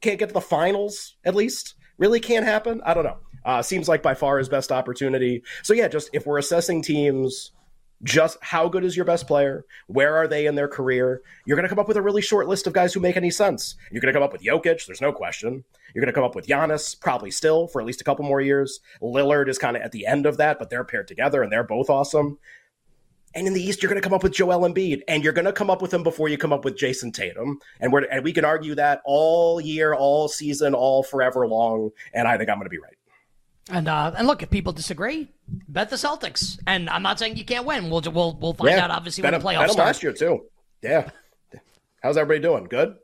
Can't 0.00 0.20
get 0.20 0.28
to 0.28 0.34
the 0.34 0.40
finals, 0.40 1.16
at 1.24 1.34
least. 1.34 1.74
Really 1.98 2.20
can't 2.20 2.46
happen. 2.46 2.80
I 2.86 2.94
don't 2.94 3.04
know. 3.04 3.18
Uh, 3.44 3.60
seems 3.60 3.88
like 3.88 4.02
by 4.02 4.14
far 4.14 4.38
his 4.38 4.48
best 4.48 4.70
opportunity. 4.70 5.42
So 5.62 5.74
yeah, 5.74 5.88
just 5.88 6.10
if 6.12 6.26
we're 6.26 6.38
assessing 6.38 6.82
teams 6.82 7.52
just 8.02 8.38
how 8.40 8.68
good 8.68 8.84
is 8.84 8.96
your 8.96 9.04
best 9.04 9.26
player? 9.26 9.64
Where 9.86 10.16
are 10.16 10.26
they 10.26 10.46
in 10.46 10.54
their 10.54 10.68
career? 10.68 11.22
You're 11.44 11.56
going 11.56 11.64
to 11.64 11.68
come 11.68 11.78
up 11.78 11.88
with 11.88 11.96
a 11.96 12.02
really 12.02 12.22
short 12.22 12.48
list 12.48 12.66
of 12.66 12.72
guys 12.72 12.94
who 12.94 13.00
make 13.00 13.16
any 13.16 13.30
sense. 13.30 13.74
You're 13.90 14.00
going 14.00 14.12
to 14.12 14.16
come 14.16 14.22
up 14.22 14.32
with 14.32 14.42
Jokic, 14.42 14.86
there's 14.86 15.00
no 15.00 15.12
question. 15.12 15.64
You're 15.94 16.02
going 16.02 16.12
to 16.12 16.18
come 16.18 16.24
up 16.24 16.34
with 16.34 16.46
Giannis, 16.46 16.98
probably 16.98 17.30
still 17.30 17.66
for 17.66 17.80
at 17.80 17.86
least 17.86 18.00
a 18.00 18.04
couple 18.04 18.24
more 18.24 18.40
years. 18.40 18.80
Lillard 19.02 19.48
is 19.48 19.58
kind 19.58 19.76
of 19.76 19.82
at 19.82 19.92
the 19.92 20.06
end 20.06 20.26
of 20.26 20.36
that, 20.38 20.58
but 20.58 20.70
they're 20.70 20.84
paired 20.84 21.08
together 21.08 21.42
and 21.42 21.52
they're 21.52 21.64
both 21.64 21.90
awesome. 21.90 22.38
And 23.34 23.46
in 23.46 23.52
the 23.52 23.62
East, 23.62 23.80
you're 23.80 23.90
going 23.90 24.00
to 24.00 24.06
come 24.06 24.14
up 24.14 24.24
with 24.24 24.32
Joel 24.32 24.68
Embiid, 24.68 25.02
and 25.06 25.22
you're 25.22 25.32
going 25.32 25.44
to 25.44 25.52
come 25.52 25.70
up 25.70 25.80
with 25.80 25.94
him 25.94 26.02
before 26.02 26.28
you 26.28 26.36
come 26.36 26.52
up 26.52 26.64
with 26.64 26.76
Jayson 26.76 27.12
Tatum. 27.12 27.60
And 27.78 27.92
we're 27.92 28.02
and 28.10 28.24
we 28.24 28.32
can 28.32 28.44
argue 28.44 28.74
that 28.74 29.02
all 29.04 29.60
year, 29.60 29.94
all 29.94 30.26
season, 30.26 30.74
all 30.74 31.04
forever 31.04 31.46
long. 31.46 31.90
And 32.12 32.26
I 32.26 32.36
think 32.36 32.50
I'm 32.50 32.56
going 32.56 32.66
to 32.66 32.70
be 32.70 32.80
right. 32.80 32.96
And 33.68 33.88
uh, 33.88 34.12
and 34.16 34.26
look, 34.26 34.42
if 34.42 34.50
people 34.50 34.72
disagree, 34.72 35.28
bet 35.68 35.90
the 35.90 35.96
Celtics. 35.96 36.58
And 36.66 36.88
I'm 36.88 37.02
not 37.02 37.18
saying 37.18 37.36
you 37.36 37.44
can't 37.44 37.66
win. 37.66 37.90
We'll 37.90 38.02
we'll 38.02 38.36
we'll 38.40 38.54
find 38.54 38.70
yeah, 38.70 38.84
out 38.84 38.90
obviously 38.90 39.22
when 39.22 39.32
the 39.32 39.38
playoffs 39.38 39.60
bet 39.60 39.70
start. 39.70 39.86
last 39.86 40.02
year 40.02 40.12
too. 40.12 40.44
Yeah. 40.82 41.10
How's 42.02 42.16
everybody 42.16 42.40
doing? 42.40 42.64
Good. 42.64 42.96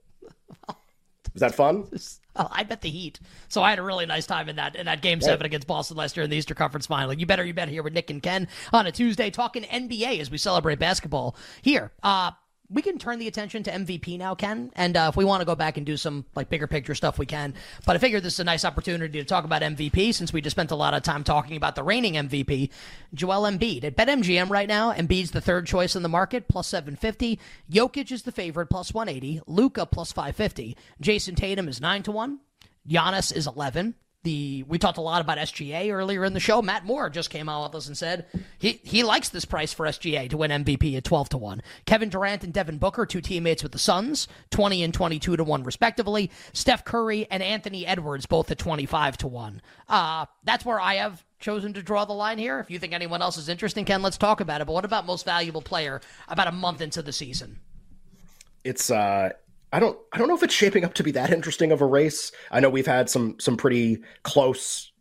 Was 0.69 1.41
that 1.41 1.55
fun? 1.55 1.87
Oh, 2.35 2.49
I 2.51 2.65
bet 2.65 2.81
the 2.81 2.89
Heat. 2.89 3.21
So 3.49 3.63
I 3.63 3.71
had 3.71 3.79
a 3.79 3.83
really 3.83 4.07
nice 4.07 4.27
time 4.27 4.49
in 4.49 4.57
that 4.57 4.75
in 4.75 4.87
that 4.87 5.03
game 5.03 5.21
seven 5.21 5.45
against 5.45 5.67
Boston 5.67 5.97
last 5.97 6.17
year 6.17 6.25
in 6.25 6.31
the 6.31 6.37
Eastern 6.37 6.57
Conference 6.57 6.87
Final. 6.87 7.13
You 7.13 7.27
better 7.27 7.45
you 7.45 7.53
bet 7.53 7.69
here 7.69 7.83
with 7.83 7.93
Nick 7.93 8.11
and 8.11 8.23
Ken 8.23 8.49
on 8.73 8.87
a 8.87 8.93
Tuesday 8.93 9.31
talking 9.31 9.63
NBA 9.65 10.19
as 10.21 10.31
we 10.31 10.39
celebrate 10.39 10.79
basketball 10.79 11.37
here. 11.63 11.93
Uh, 12.03 12.31
we 12.69 12.83
can 12.83 12.99
turn 12.99 13.19
the 13.19 13.29
attention 13.29 13.63
to 13.65 13.71
MVP 13.71 14.19
now, 14.19 14.35
Ken. 14.35 14.71
And 14.75 14.97
uh, 14.97 15.07
if 15.11 15.17
we 15.17 15.25
want 15.25 15.41
to 15.41 15.45
go 15.45 15.55
back 15.55 15.77
and 15.77 15.87
do 15.87 15.97
some 15.97 16.25
like 16.35 16.49
bigger 16.49 16.67
picture 16.67 16.95
stuff, 16.95 17.19
we 17.19 17.27
can. 17.27 17.55
But 17.85 17.97
I 17.97 17.99
figure 17.99 18.21
this 18.21 18.35
is 18.35 18.41
a 18.41 18.45
nice 18.45 18.65
opportunity 18.65 19.19
to 19.19 19.25
talk 19.25 19.45
about 19.45 19.63
MVP 19.63 20.15
since 20.15 20.33
we 20.33 20.41
just 20.41 20.55
spent 20.55 20.71
a 20.71 20.77
lot 20.77 20.95
of 20.95 21.03
time 21.03 21.25
talking 21.25 21.57
about 21.57 21.75
the 21.75 21.83
reigning 21.83 22.15
MVP, 22.15 22.71
Joel 23.15 23.51
Embiid. 23.51 23.85
At 23.85 23.97
BetMGM 23.97 24.51
right 24.51 24.69
now, 24.69 24.93
Embiid's 24.93 25.31
the 25.31 25.41
third 25.41 25.67
choice 25.67 25.97
in 25.97 26.03
the 26.03 26.09
market, 26.09 26.49
plus 26.49 26.69
750. 26.69 27.39
Jokic 27.71 28.11
is 28.11 28.23
the 28.23 28.33
favorite, 28.33 28.67
plus 28.67 28.93
180. 28.93 29.43
Luka 29.47 29.87
plus 29.87 30.13
550. 30.13 30.77
Jayson 31.01 31.37
Tatum 31.37 31.69
is 31.69 31.81
9 31.81 32.03
to 32.05 32.13
1. 32.13 32.41
Giannis 32.89 33.35
is 33.35 33.47
11 33.47 33.95
the 34.27 34.65
we 34.67 34.77
talked 34.77 34.99
a 34.99 35.03
lot 35.03 35.21
about 35.21 35.39
SGA 35.39 35.93
earlier 35.93 36.25
in 36.25 36.35
the 36.35 36.41
show. 36.41 36.61
Matt 36.61 36.85
Moore 36.85 37.09
just 37.09 37.31
came 37.31 37.49
out 37.49 37.71
with 37.71 37.77
us 37.77 37.87
and 37.87 37.97
said 37.97 38.27
he 38.59 38.81
he 38.83 39.05
likes 39.05 39.29
this 39.29 39.45
price 39.45 39.73
for 39.73 39.87
SGA 39.87 40.29
to 40.29 40.37
win 40.37 40.51
MVP 40.51 40.97
at 40.97 41.05
12 41.05 41.31
to 41.31 41.39
1. 41.39 41.63
Kevin 41.87 42.09
Durant 42.09 42.43
and 42.43 42.53
Devin 42.53 42.79
Booker, 42.79 43.07
two 43.07 43.21
teammates 43.21 43.63
with 43.63 43.71
the 43.71 43.79
Suns, 43.79 44.27
20 44.51 44.83
and 44.83 44.93
22 44.93 45.37
to 45.37 45.45
1 45.45 45.63
respectively. 45.63 46.31
Steph 46.53 46.85
Curry 46.85 47.29
and 47.31 47.43
Anthony 47.43 47.87
Edwards 47.87 48.27
both 48.27 48.51
at 48.51 48.59
25 48.59 49.17
to 49.19 49.29
1. 49.29 49.63
Uh 49.89 50.27
that's 50.43 50.65
where 50.65 50.81
I 50.81 50.95
have 50.95 51.25
chosen 51.39 51.73
to 51.75 51.83
draw 51.83 52.05
the 52.05 52.13
line 52.13 52.39
here. 52.39 52.59
If 52.59 52.71
you 52.71 52.81
think 52.81 52.93
anyone 52.93 53.23
else 53.23 53.37
is 53.37 53.49
interesting, 53.49 53.85
Ken, 53.85 54.03
let's 54.03 54.19
talk 54.19 54.41
about 54.41 54.61
it. 54.61 54.67
But 54.67 54.73
what 54.73 54.85
about 54.85 55.07
most 55.07 55.25
valuable 55.25 55.63
player 55.63 56.01
about 56.27 56.49
a 56.49 56.53
month 56.53 56.81
into 56.81 57.01
the 57.01 57.13
season? 57.13 57.61
It's 58.65 58.91
uh 58.91 59.31
I 59.73 59.81
don't 59.81 59.99
I 60.13 60.19
don't 60.19 60.29
know 60.29 60.37
if 60.37 60.43
it's 60.43 60.55
shaping 60.55 60.85
up 60.85 60.95
to 60.95 61.03
be 61.03 61.13
that 61.13 61.33
interesting 61.33 61.73
of 61.73 61.81
a 61.81 61.87
race. 61.87 62.33
I 62.51 62.61
know 62.61 62.71
we've 62.71 62.87
had 62.87 63.11
some 63.11 63.39
some 63.41 63.57
pretty 63.57 63.99
close 64.23 64.93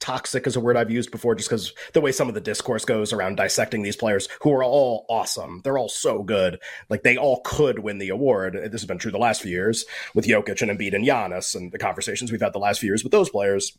toxic 0.00 0.46
is 0.46 0.56
a 0.56 0.60
word 0.60 0.76
I've 0.76 0.90
used 0.90 1.10
before 1.10 1.34
just 1.34 1.48
because 1.48 1.72
the 1.92 2.00
way 2.00 2.12
some 2.12 2.28
of 2.28 2.34
the 2.34 2.40
discourse 2.40 2.84
goes 2.84 3.12
around 3.12 3.36
dissecting 3.36 3.82
these 3.82 3.96
players 3.96 4.28
who 4.42 4.52
are 4.52 4.62
all 4.62 5.04
awesome. 5.08 5.60
They're 5.64 5.78
all 5.78 5.88
so 5.88 6.22
good. 6.22 6.60
Like 6.88 7.02
they 7.02 7.16
all 7.16 7.40
could 7.44 7.80
win 7.80 7.98
the 7.98 8.10
award. 8.10 8.54
This 8.54 8.80
has 8.80 8.86
been 8.86 8.98
true 8.98 9.10
the 9.10 9.18
last 9.18 9.42
few 9.42 9.50
years 9.50 9.84
with 10.14 10.26
Jokic 10.26 10.62
and 10.62 10.70
Embiid 10.70 10.94
and 10.94 11.04
Giannis 11.04 11.54
and 11.54 11.72
the 11.72 11.78
conversations 11.78 12.30
we've 12.30 12.40
had 12.40 12.52
the 12.52 12.58
last 12.58 12.80
few 12.80 12.88
years 12.88 13.02
with 13.02 13.12
those 13.12 13.30
players. 13.30 13.76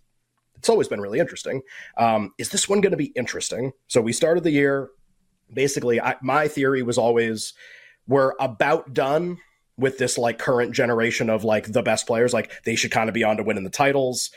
It's 0.58 0.70
always 0.70 0.90
been 0.90 1.02
really 1.02 1.20
interesting. 1.20 1.62
Um, 1.98 2.34
is 2.38 2.50
this 2.50 2.68
one 2.68 2.82
going 2.82 2.92
to 2.92 2.98
be 2.98 3.14
interesting? 3.16 3.72
So 3.88 4.02
we 4.02 4.12
started 4.12 4.44
the 4.44 4.52
year 4.52 4.90
basically. 5.52 6.02
I, 6.02 6.16
my 6.22 6.48
theory 6.48 6.84
was 6.84 6.98
always 6.98 7.54
we're 8.08 8.34
about 8.40 8.94
done 8.94 9.38
with 9.80 9.98
this 9.98 10.18
like 10.18 10.38
current 10.38 10.74
generation 10.74 11.30
of 11.30 11.44
like 11.44 11.72
the 11.72 11.82
best 11.82 12.06
players 12.06 12.34
like 12.34 12.52
they 12.64 12.76
should 12.76 12.92
kind 12.92 13.10
of 13.10 13.14
be 13.14 13.24
on 13.24 13.38
to 13.38 13.44
winning 13.44 13.64
the 13.64 13.70
titles. 13.70 14.30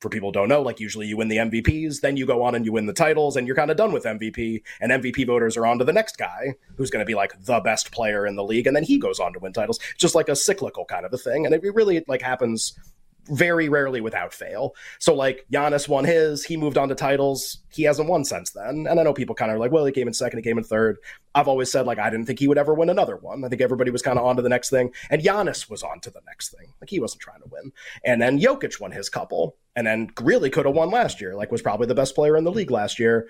For 0.00 0.10
people 0.10 0.30
don't 0.30 0.48
know 0.48 0.60
like 0.60 0.78
usually 0.78 1.06
you 1.06 1.16
win 1.16 1.28
the 1.28 1.38
mvps 1.38 2.02
then 2.02 2.18
you 2.18 2.26
go 2.26 2.42
on 2.42 2.54
and 2.54 2.66
you 2.66 2.72
win 2.72 2.84
the 2.84 2.92
titles 2.92 3.36
and 3.36 3.46
you're 3.46 3.56
kind 3.56 3.70
of 3.70 3.78
done 3.78 3.92
with 3.92 4.04
mvp 4.04 4.62
and 4.78 4.92
mvp 4.92 5.26
voters 5.26 5.56
are 5.56 5.64
on 5.64 5.78
to 5.78 5.86
the 5.86 5.92
next 5.92 6.18
guy 6.18 6.54
who's 6.76 6.90
going 6.90 7.00
to 7.00 7.06
be 7.06 7.14
like 7.14 7.32
the 7.44 7.60
best 7.60 7.90
player 7.90 8.26
in 8.26 8.36
the 8.36 8.44
league 8.44 8.66
and 8.66 8.76
then 8.76 8.82
he 8.82 8.98
goes 8.98 9.18
on 9.18 9.32
to 9.32 9.38
win 9.38 9.54
titles. 9.54 9.80
Just 9.96 10.14
like 10.14 10.28
a 10.28 10.36
cyclical 10.36 10.84
kind 10.84 11.06
of 11.06 11.12
a 11.14 11.18
thing 11.18 11.46
and 11.46 11.54
it 11.54 11.62
really 11.74 12.04
like 12.06 12.20
happens 12.20 12.78
very 13.26 13.68
rarely 13.68 14.00
without 14.00 14.32
fail. 14.32 14.74
So 14.98 15.14
like 15.14 15.46
Giannis 15.52 15.88
won 15.88 16.04
his, 16.04 16.44
he 16.44 16.56
moved 16.56 16.78
on 16.78 16.88
to 16.88 16.94
titles. 16.94 17.58
He 17.72 17.84
hasn't 17.84 18.08
won 18.08 18.24
since 18.24 18.50
then. 18.50 18.86
And 18.88 18.98
I 18.98 19.02
know 19.02 19.12
people 19.12 19.34
kind 19.34 19.52
of 19.52 19.58
like, 19.58 19.72
well, 19.72 19.84
he 19.84 19.92
came 19.92 20.08
in 20.08 20.14
second, 20.14 20.38
he 20.38 20.42
came 20.42 20.58
in 20.58 20.64
third. 20.64 20.98
I've 21.34 21.48
always 21.48 21.70
said 21.70 21.86
like 21.86 21.98
I 21.98 22.10
didn't 22.10 22.26
think 22.26 22.38
he 22.38 22.48
would 22.48 22.58
ever 22.58 22.74
win 22.74 22.90
another 22.90 23.16
one. 23.16 23.44
I 23.44 23.48
think 23.48 23.62
everybody 23.62 23.90
was 23.90 24.02
kind 24.02 24.18
of 24.18 24.24
on 24.24 24.36
to 24.36 24.42
the 24.42 24.48
next 24.48 24.70
thing. 24.70 24.92
And 25.10 25.22
Giannis 25.22 25.70
was 25.70 25.82
on 25.82 26.00
to 26.00 26.10
the 26.10 26.22
next 26.26 26.50
thing. 26.50 26.66
Like 26.80 26.90
he 26.90 27.00
wasn't 27.00 27.22
trying 27.22 27.42
to 27.42 27.48
win. 27.48 27.72
And 28.04 28.20
then 28.20 28.40
Jokic 28.40 28.80
won 28.80 28.92
his 28.92 29.08
couple 29.08 29.56
and 29.76 29.86
then 29.86 30.10
really 30.20 30.50
could 30.50 30.66
have 30.66 30.74
won 30.74 30.90
last 30.90 31.20
year. 31.20 31.36
Like 31.36 31.52
was 31.52 31.62
probably 31.62 31.86
the 31.86 31.94
best 31.94 32.14
player 32.14 32.36
in 32.36 32.44
the 32.44 32.52
league 32.52 32.70
last 32.70 32.98
year 32.98 33.28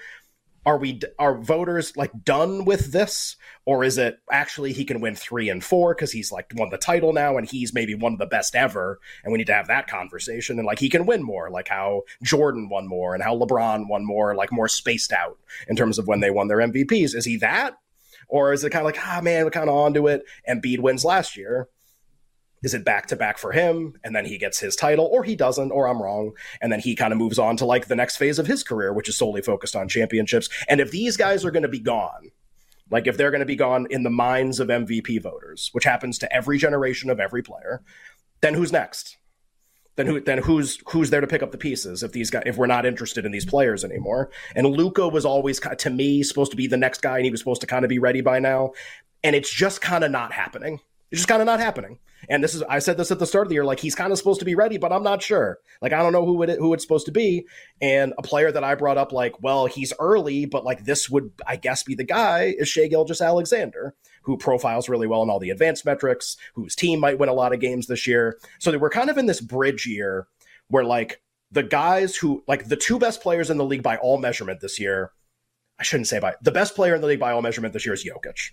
are 0.66 0.76
we 0.76 1.00
are 1.18 1.38
voters 1.38 1.96
like 1.96 2.12
done 2.24 2.64
with 2.64 2.92
this? 2.92 3.36
Or 3.64 3.84
is 3.84 3.98
it 3.98 4.18
actually 4.30 4.72
he 4.72 4.84
can 4.84 5.00
win 5.00 5.14
three 5.14 5.48
and 5.48 5.64
four 5.64 5.94
because 5.94 6.12
he's 6.12 6.30
like 6.30 6.52
won 6.54 6.70
the 6.70 6.78
title 6.78 7.12
now 7.12 7.36
and 7.36 7.48
he's 7.48 7.72
maybe 7.72 7.94
one 7.94 8.12
of 8.12 8.18
the 8.18 8.26
best 8.26 8.54
ever 8.54 8.98
and 9.24 9.32
we 9.32 9.38
need 9.38 9.46
to 9.46 9.54
have 9.54 9.68
that 9.68 9.86
conversation 9.86 10.58
and 10.58 10.66
like 10.66 10.78
he 10.78 10.88
can 10.88 11.06
win 11.06 11.22
more 11.22 11.50
like 11.50 11.68
how 11.68 12.02
jordan 12.22 12.68
won 12.68 12.86
more 12.86 13.14
and 13.14 13.22
how 13.22 13.36
lebron 13.36 13.88
won 13.88 14.04
more 14.04 14.34
like 14.34 14.52
more 14.52 14.68
spaced 14.68 15.12
out 15.12 15.38
in 15.68 15.76
terms 15.76 15.98
of 15.98 16.06
when 16.06 16.20
they 16.20 16.30
won 16.30 16.48
their 16.48 16.58
mvps 16.58 17.14
is 17.14 17.24
he 17.24 17.36
that? 17.36 17.76
Or 18.28 18.52
is 18.52 18.62
it 18.62 18.70
kind 18.70 18.86
of 18.86 18.86
like 18.86 19.06
ah 19.06 19.20
man 19.22 19.44
we're 19.44 19.50
kind 19.50 19.68
of 19.68 19.74
onto 19.74 20.08
it 20.08 20.24
and 20.46 20.62
Embiid 20.62 20.80
wins 20.80 21.04
last 21.04 21.36
year 21.36 21.68
is 22.62 22.74
it 22.74 22.84
back 22.84 23.06
to 23.06 23.16
back 23.16 23.38
for 23.38 23.52
him? 23.52 23.94
And 24.04 24.14
then 24.14 24.24
he 24.24 24.38
gets 24.38 24.58
his 24.58 24.76
title 24.76 25.06
or 25.06 25.24
he 25.24 25.34
doesn't 25.34 25.70
or 25.70 25.88
i'm 25.88 26.02
wrong. 26.02 26.32
And 26.60 26.70
then 26.72 26.80
he 26.80 26.94
kind 26.94 27.12
of 27.12 27.18
moves 27.18 27.38
on 27.38 27.56
to 27.58 27.64
like 27.64 27.86
the 27.86 27.96
next 27.96 28.16
phase 28.16 28.38
of 28.38 28.46
his 28.46 28.62
career 28.62 28.92
which 28.92 29.08
is 29.08 29.16
solely 29.16 29.42
focused 29.42 29.76
on 29.76 29.88
championships. 29.88 30.48
And 30.68 30.80
if 30.80 30.90
these 30.90 31.16
guys 31.16 31.44
are 31.44 31.50
going 31.50 31.62
to 31.62 31.68
be 31.68 31.80
gone 31.80 32.30
like 32.90 33.06
if 33.06 33.16
they're 33.16 33.30
going 33.30 33.40
to 33.40 33.46
be 33.46 33.56
gone 33.56 33.86
in 33.90 34.02
the 34.02 34.10
minds 34.10 34.58
of 34.58 34.68
mvp 34.68 35.22
voters 35.22 35.70
which 35.72 35.84
happens 35.84 36.18
to 36.18 36.32
every 36.32 36.58
generation 36.58 37.08
of 37.08 37.20
every 37.20 37.42
player 37.42 37.82
then 38.40 38.54
who's 38.54 38.72
next? 38.72 39.16
Then 39.96 40.06
who 40.06 40.20
then 40.20 40.38
who's 40.38 40.78
who's 40.88 41.10
there 41.10 41.20
to 41.20 41.26
pick 41.26 41.42
up 41.42 41.52
the 41.52 41.58
pieces 41.58 42.02
if 42.02 42.12
these 42.12 42.30
guys 42.30 42.44
if 42.46 42.56
we're 42.56 42.66
not 42.66 42.86
interested 42.86 43.26
in 43.26 43.32
these 43.32 43.44
players 43.44 43.84
anymore? 43.84 44.30
And 44.54 44.66
luka 44.66 45.08
was 45.08 45.24
always 45.24 45.60
to 45.60 45.90
me 45.90 46.22
supposed 46.22 46.52
to 46.52 46.56
be 46.56 46.66
the 46.66 46.76
next 46.76 47.02
guy 47.02 47.16
and 47.16 47.24
he 47.24 47.30
was 47.30 47.40
supposed 47.40 47.60
to 47.60 47.66
kind 47.66 47.84
of 47.84 47.88
be 47.88 47.98
ready 47.98 48.20
by 48.20 48.38
now. 48.38 48.72
And 49.22 49.36
it's 49.36 49.52
just 49.52 49.82
kind 49.82 50.04
of 50.04 50.10
not 50.10 50.32
happening 50.32 50.80
it's 51.10 51.20
just 51.20 51.28
kind 51.28 51.42
of 51.42 51.46
not 51.46 51.60
happening. 51.60 51.98
And 52.28 52.44
this 52.44 52.54
is 52.54 52.62
I 52.62 52.78
said 52.78 52.96
this 52.96 53.10
at 53.10 53.18
the 53.18 53.26
start 53.26 53.46
of 53.46 53.48
the 53.48 53.54
year, 53.54 53.64
like 53.64 53.80
he's 53.80 53.94
kind 53.94 54.12
of 54.12 54.18
supposed 54.18 54.40
to 54.40 54.44
be 54.44 54.54
ready, 54.54 54.78
but 54.78 54.92
I'm 54.92 55.02
not 55.02 55.22
sure. 55.22 55.58
Like 55.80 55.92
I 55.92 56.02
don't 56.02 56.12
know 56.12 56.24
who 56.24 56.42
it 56.42 56.58
who 56.58 56.74
it's 56.74 56.84
supposed 56.84 57.06
to 57.06 57.12
be. 57.12 57.46
And 57.80 58.12
a 58.18 58.22
player 58.22 58.52
that 58.52 58.62
I 58.62 58.74
brought 58.74 58.98
up, 58.98 59.12
like, 59.12 59.42
well, 59.42 59.66
he's 59.66 59.92
early, 59.98 60.44
but 60.44 60.64
like 60.64 60.84
this 60.84 61.08
would 61.08 61.32
I 61.46 61.56
guess 61.56 61.82
be 61.82 61.94
the 61.94 62.04
guy 62.04 62.54
is 62.58 62.68
Shai 62.68 62.88
Gilgeous-Alexander, 62.88 63.94
who 64.22 64.36
profiles 64.36 64.88
really 64.88 65.06
well 65.06 65.22
in 65.22 65.30
all 65.30 65.40
the 65.40 65.50
advanced 65.50 65.84
metrics, 65.84 66.36
whose 66.54 66.76
team 66.76 67.00
might 67.00 67.18
win 67.18 67.28
a 67.28 67.34
lot 67.34 67.52
of 67.52 67.60
games 67.60 67.86
this 67.86 68.06
year. 68.06 68.38
So 68.58 68.76
we're 68.76 68.90
kind 68.90 69.10
of 69.10 69.18
in 69.18 69.26
this 69.26 69.40
bridge 69.40 69.86
year 69.86 70.26
where 70.68 70.84
like 70.84 71.22
the 71.50 71.62
guys 71.62 72.16
who 72.16 72.44
like 72.46 72.68
the 72.68 72.76
two 72.76 72.98
best 72.98 73.22
players 73.22 73.50
in 73.50 73.56
the 73.56 73.64
league 73.64 73.82
by 73.82 73.96
all 73.96 74.18
measurement 74.18 74.60
this 74.60 74.78
year. 74.78 75.12
I 75.78 75.82
shouldn't 75.82 76.08
say 76.08 76.18
by 76.18 76.34
the 76.42 76.52
best 76.52 76.74
player 76.76 76.94
in 76.94 77.00
the 77.00 77.06
league 77.06 77.20
by 77.20 77.32
all 77.32 77.40
measurement 77.40 77.72
this 77.72 77.86
year 77.86 77.94
is 77.94 78.04
Jokic. 78.04 78.50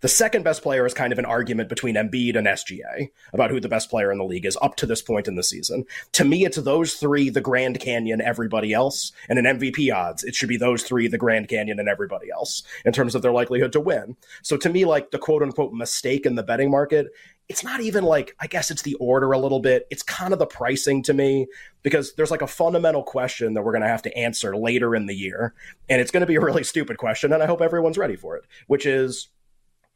The 0.00 0.08
second 0.08 0.44
best 0.44 0.62
player 0.62 0.86
is 0.86 0.94
kind 0.94 1.12
of 1.12 1.18
an 1.18 1.24
argument 1.24 1.68
between 1.68 1.96
Embiid 1.96 2.36
and 2.36 2.46
SGA 2.46 3.10
about 3.32 3.50
who 3.50 3.60
the 3.60 3.68
best 3.68 3.90
player 3.90 4.12
in 4.12 4.18
the 4.18 4.24
league 4.24 4.46
is 4.46 4.58
up 4.62 4.76
to 4.76 4.86
this 4.86 5.02
point 5.02 5.26
in 5.26 5.34
the 5.34 5.42
season. 5.42 5.84
To 6.12 6.24
me, 6.24 6.44
it's 6.44 6.56
those 6.56 6.94
three, 6.94 7.30
the 7.30 7.40
Grand 7.40 7.80
Canyon, 7.80 8.20
everybody 8.20 8.72
else, 8.72 9.12
and 9.28 9.38
an 9.38 9.58
MVP 9.58 9.92
odds. 9.94 10.24
It 10.24 10.34
should 10.34 10.48
be 10.48 10.56
those 10.56 10.82
three, 10.82 11.08
the 11.08 11.18
Grand 11.18 11.48
Canyon, 11.48 11.78
and 11.78 11.88
everybody 11.88 12.30
else 12.30 12.62
in 12.84 12.92
terms 12.92 13.14
of 13.14 13.22
their 13.22 13.32
likelihood 13.32 13.72
to 13.72 13.80
win. 13.80 14.16
So 14.42 14.56
to 14.56 14.68
me, 14.68 14.84
like 14.84 15.10
the 15.10 15.18
quote 15.18 15.42
unquote 15.42 15.72
mistake 15.72 16.26
in 16.26 16.36
the 16.36 16.42
betting 16.42 16.70
market 16.70 17.08
it's 17.48 17.64
not 17.64 17.80
even 17.80 18.04
like 18.04 18.36
I 18.38 18.46
guess 18.46 18.70
it's 18.70 18.82
the 18.82 18.94
order 18.96 19.32
a 19.32 19.38
little 19.38 19.60
bit. 19.60 19.86
It's 19.90 20.02
kind 20.02 20.32
of 20.32 20.38
the 20.38 20.46
pricing 20.46 21.02
to 21.04 21.14
me 21.14 21.46
because 21.82 22.14
there's 22.14 22.30
like 22.30 22.42
a 22.42 22.46
fundamental 22.46 23.02
question 23.02 23.54
that 23.54 23.62
we're 23.62 23.72
going 23.72 23.82
to 23.82 23.88
have 23.88 24.02
to 24.02 24.16
answer 24.16 24.54
later 24.56 24.94
in 24.94 25.06
the 25.06 25.14
year, 25.14 25.54
and 25.88 26.00
it's 26.00 26.10
going 26.10 26.20
to 26.20 26.26
be 26.26 26.36
a 26.36 26.40
really 26.40 26.62
stupid 26.62 26.98
question, 26.98 27.32
and 27.32 27.42
I 27.42 27.46
hope 27.46 27.62
everyone's 27.62 27.96
ready 27.96 28.16
for 28.16 28.36
it. 28.36 28.44
Which 28.66 28.84
is, 28.84 29.28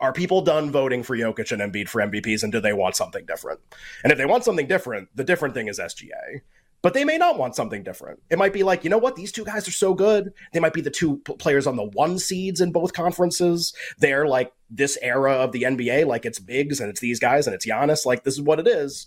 are 0.03 0.13
people 0.13 0.43
done 0.43 0.71
voting 0.71 1.03
for 1.03 1.17
Jokic 1.17 1.53
and 1.53 1.63
Embiid 1.63 1.89
for 1.89 2.03
MVPs, 2.03 2.43
and 2.43 2.53
do 2.53 2.61
they 2.61 2.75
want 2.75 2.97
something 2.97 3.25
different? 3.25 3.61
And 4.03 4.13
if 4.13 4.19
they 4.19 4.27
want 4.27 4.45
something 4.45 4.67
different, 4.67 5.09
the 5.15 5.25
different 5.25 5.55
thing 5.55 5.69
is 5.69 5.79
SGA 5.79 6.43
but 6.83 6.95
they 6.95 7.05
may 7.05 7.17
not 7.17 7.39
want 7.39 7.55
something 7.55 7.85
different. 7.85 8.21
It 8.29 8.39
might 8.39 8.53
be 8.53 8.65
like, 8.65 8.83
you 8.83 8.91
know 8.91 8.99
what, 8.99 9.15
these 9.15 9.33
two 9.33 9.45
guys 9.45 9.67
are 9.69 9.73
so 9.73 9.95
good. 9.95 10.33
They 10.53 10.61
might 10.61 10.73
be 10.73 10.81
the 10.81 10.91
two 10.91 11.19
players 11.19 11.67
on 11.67 11.77
the 11.77 11.85
one 11.85 12.19
seeds 12.19 12.61
in 12.61 12.73
both 12.73 12.93
conferences. 12.93 13.73
They're 13.99 14.27
like 14.27 14.53
this 14.69 14.99
era 15.01 15.33
of 15.33 15.53
the 15.53 15.63
NBA, 15.63 16.07
like 16.07 16.27
it's 16.27 16.41
bigs 16.41 16.81
and 16.81 16.91
it's 16.91 17.01
these 17.01 17.21
guys 17.21 17.47
and 17.47 17.55
it's 17.55 17.65
Giannis. 17.65 18.05
Like 18.05 18.25
this 18.25 18.35
is 18.35 18.43
what 18.43 18.59
it 18.59 18.67
is. 18.67 19.07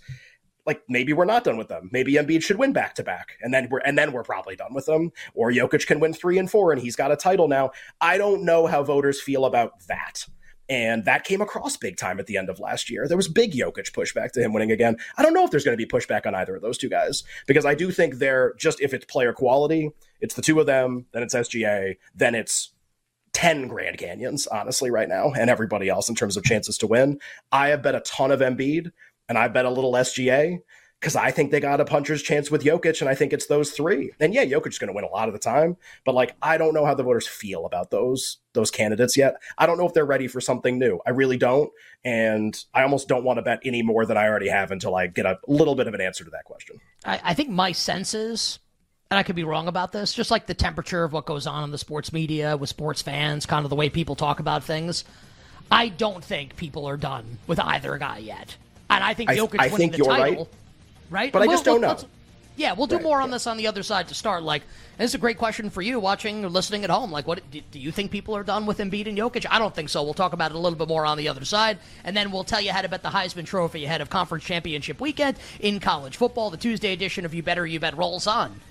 Like 0.66 0.82
maybe 0.88 1.12
we're 1.14 1.26
not 1.26 1.44
done 1.44 1.58
with 1.58 1.68
them. 1.68 1.90
Maybe 1.92 2.14
Embiid 2.14 2.42
should 2.42 2.58
win 2.58 2.74
back 2.74 2.96
to 2.96 3.04
back, 3.04 3.38
and 3.42 3.54
then 3.54 3.68
we're 3.70 3.80
and 3.80 3.96
then 3.96 4.12
we're 4.12 4.24
probably 4.24 4.56
done 4.56 4.74
with 4.74 4.88
them. 4.88 5.12
Or 5.36 5.52
Jokic 5.52 5.86
can 5.86 6.00
win 6.00 6.12
three 6.12 6.40
and 6.40 6.50
four, 6.50 6.72
and 6.72 6.82
he's 6.82 6.96
got 6.96 7.12
a 7.12 7.16
title 7.16 7.48
now. 7.48 7.70
I 8.02 8.18
don't 8.18 8.44
know 8.44 8.66
how 8.66 8.82
voters 8.82 9.22
feel 9.22 9.46
about 9.46 9.74
that. 9.88 10.26
And 10.68 11.06
that 11.06 11.24
came 11.24 11.42
across 11.42 11.78
big 11.78 11.98
time 11.98 12.20
at 12.20 12.26
the 12.26 12.38
end 12.38 12.50
of 12.50 12.60
last 12.60 12.90
year. 12.90 13.08
There 13.08 13.18
was 13.18 13.28
big 13.28 13.54
Jokic 13.54 13.92
pushback 13.92 14.32
to 14.32 14.42
him 14.42 14.52
winning 14.54 14.72
again. 14.72 14.98
I 15.18 15.24
don't 15.24 15.34
know 15.34 15.44
if 15.44 15.52
there's 15.52 15.64
going 15.64 15.78
to 15.78 15.84
be 15.84 15.90
pushback 15.90 16.26
on 16.26 16.34
either 16.34 16.56
of 16.56 16.62
those 16.62 16.78
two 16.78 16.90
guys 16.90 17.24
because 17.46 17.66
I 17.66 17.76
do 17.76 17.92
think 17.92 18.16
they're 18.16 18.54
just 18.58 18.82
if 18.82 18.94
it's 18.94 19.06
player 19.06 19.32
quality, 19.32 19.92
it's 20.22 20.36
the 20.36 20.42
two 20.42 20.60
of 20.60 20.66
them, 20.66 21.06
then 21.12 21.22
it's 21.22 21.36
SGA, 21.36 21.98
then 22.16 22.34
it's 22.34 22.72
10 23.34 23.68
Grand 23.68 23.98
Canyons, 23.98 24.48
honestly, 24.48 24.90
right 24.90 25.10
now, 25.10 25.34
and 25.34 25.50
everybody 25.50 25.90
else 25.90 26.10
in 26.10 26.16
terms 26.16 26.38
of 26.38 26.44
chances 26.44 26.78
to 26.80 26.88
win. 26.88 27.20
I 27.52 27.68
have 27.68 27.84
bet 27.84 27.94
a 27.94 28.00
ton 28.00 28.32
of 28.32 28.40
Embiid 28.40 28.92
and 29.28 29.38
I 29.38 29.48
bet 29.50 29.66
a 29.66 29.70
little 29.70 29.92
SGA 29.94 30.60
because 31.00 31.16
I 31.16 31.30
think 31.32 31.52
they 31.52 31.60
got 31.60 31.80
a 31.80 31.86
puncher's 31.86 32.22
chance 32.22 32.50
with 32.50 32.64
Jokic, 32.64 33.02
and 33.02 33.10
I 33.10 33.16
think 33.16 33.34
it's 33.34 33.48
those 33.48 33.72
three. 33.72 34.12
And 34.20 34.34
yeah, 34.34 34.46
Jokic 34.46 34.70
is 34.70 34.80
going 34.80 34.88
to 34.88 34.94
win 34.94 35.04
a 35.04 35.10
lot 35.10 35.28
of 35.28 35.34
the 35.34 35.40
time, 35.40 35.78
but 36.06 36.16
like 36.16 36.36
I 36.42 36.58
don't 36.58 36.74
know 36.74 36.86
how 36.86 36.96
the 36.96 37.04
voters 37.04 37.28
feel 37.28 37.66
about 37.66 37.92
those 37.92 38.38
those 38.54 38.72
candidates 38.72 39.16
yet. 39.18 39.36
I 39.58 39.66
don't 39.66 39.78
know 39.78 39.86
if 39.86 39.94
they're 39.94 40.06
ready 40.06 40.28
for 40.28 40.42
something 40.42 40.80
new. 40.80 41.00
I 41.06 41.12
really 41.12 41.38
don't, 41.38 41.72
and 42.04 42.58
I 42.74 42.84
almost 42.84 43.08
don't 43.08 43.24
want 43.24 43.38
to 43.38 43.44
bet 43.44 43.60
any 43.64 43.82
more 43.82 44.06
than 44.06 44.18
I 44.18 44.28
already 44.28 44.50
have 44.50 44.72
until 44.72 44.96
I 44.96 45.08
get 45.08 45.26
a 45.26 45.38
little 45.48 45.76
bit 45.76 45.88
of 45.88 45.94
an 45.94 46.02
answer 46.02 46.24
to 46.24 46.32
that 46.32 46.46
question. 46.46 46.80
I, 47.04 47.22
I 47.24 47.34
think 47.34 47.50
my 47.50 47.72
senses 47.72 48.60
and 49.12 49.20
I 49.20 49.24
could 49.24 49.36
be 49.36 49.44
wrong 49.44 49.68
about 49.68 49.92
this, 49.92 50.14
just 50.14 50.32
like 50.32 50.48
the 50.48 50.54
temperature 50.54 51.04
of 51.04 51.14
what 51.14 51.26
goes 51.26 51.46
on 51.46 51.64
in 51.64 51.72
the 51.72 51.78
sports 51.78 52.12
media 52.12 52.58
with 52.58 52.70
sports 52.70 53.02
fans, 53.02 53.46
kind 53.46 53.64
of 53.64 53.70
the 53.70 53.76
way 53.76 53.90
people 53.90 54.16
talk 54.16 54.40
about 54.40 54.64
things. 54.64 55.04
I 55.72 55.90
don't 55.90 56.24
think 56.24 56.56
people 56.56 56.88
are 56.88 56.98
done 56.98 57.38
with 57.48 57.60
either 57.60 57.98
guy 57.98 58.20
yet. 58.20 58.56
And 58.90 59.04
I 59.04 59.14
think 59.14 59.30
Jokic 59.30 59.60
I, 59.60 59.66
I 59.66 59.68
winning 59.68 59.78
think 59.78 59.92
the 59.94 59.98
you're 60.00 60.08
title, 60.08 60.46
right, 60.46 60.54
right? 61.10 61.32
But 61.32 61.42
I 61.42 61.48
just 61.48 61.66
don't 61.66 61.82
know. 61.82 61.98
Yeah, 62.58 62.72
we'll 62.72 62.88
do 62.88 62.96
Right, 62.96 63.04
more 63.04 63.22
on 63.22 63.30
yeah. 63.30 63.36
this 63.36 63.48
on 63.48 63.58
the 63.58 63.68
other 63.68 63.84
side 63.84 64.08
to 64.08 64.14
start. 64.14 64.42
Like, 64.42 64.64
this 64.98 65.12
is 65.12 65.16
a 65.16 65.18
great 65.18 65.38
question 65.38 65.70
for 65.70 65.82
you 65.82 66.00
watching 66.00 66.46
or 66.46 66.50
listening 66.50 66.86
at 66.86 66.90
home. 66.90 67.12
Like, 67.12 67.28
what 67.28 67.42
do, 67.52 67.60
do 67.70 67.80
you 67.80 67.92
think 67.92 68.12
people 68.12 68.36
are 68.36 68.44
done 68.44 68.66
with 68.66 68.78
Embiid 68.78 69.08
and 69.08 69.18
Jokic? 69.18 69.46
I 69.50 69.60
don't 69.60 69.76
think 69.76 69.90
so. 69.90 70.02
We'll 70.04 70.14
talk 70.14 70.32
about 70.32 70.52
it 70.52 70.56
a 70.56 70.60
little 70.60 70.78
bit 70.80 70.88
more 70.88 71.06
on 71.06 71.18
the 71.18 71.28
other 71.28 71.44
side, 71.44 71.80
and 72.06 72.16
then 72.16 72.32
we'll 72.32 72.46
tell 72.46 72.62
you 72.62 72.72
how 72.72 72.82
to 72.82 72.88
bet 72.88 73.04
the 73.04 73.10
Heisman 73.10 73.46
Trophy 73.46 73.84
ahead 73.84 74.00
of 74.00 74.10
Conference 74.10 74.46
Championship 74.46 75.02
weekend 75.02 75.38
in 75.60 75.82
college 75.82 76.16
football. 76.16 76.50
The 76.50 76.56
Tuesday 76.56 76.94
edition 76.94 77.26
of 77.26 77.34
You 77.34 77.44
Better 77.44 77.68
You 77.68 77.82
Bet 77.82 77.98
rolls 77.98 78.26
on 78.26 78.62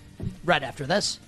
right 0.46 0.62
after 0.62 0.86
this. 0.86 1.18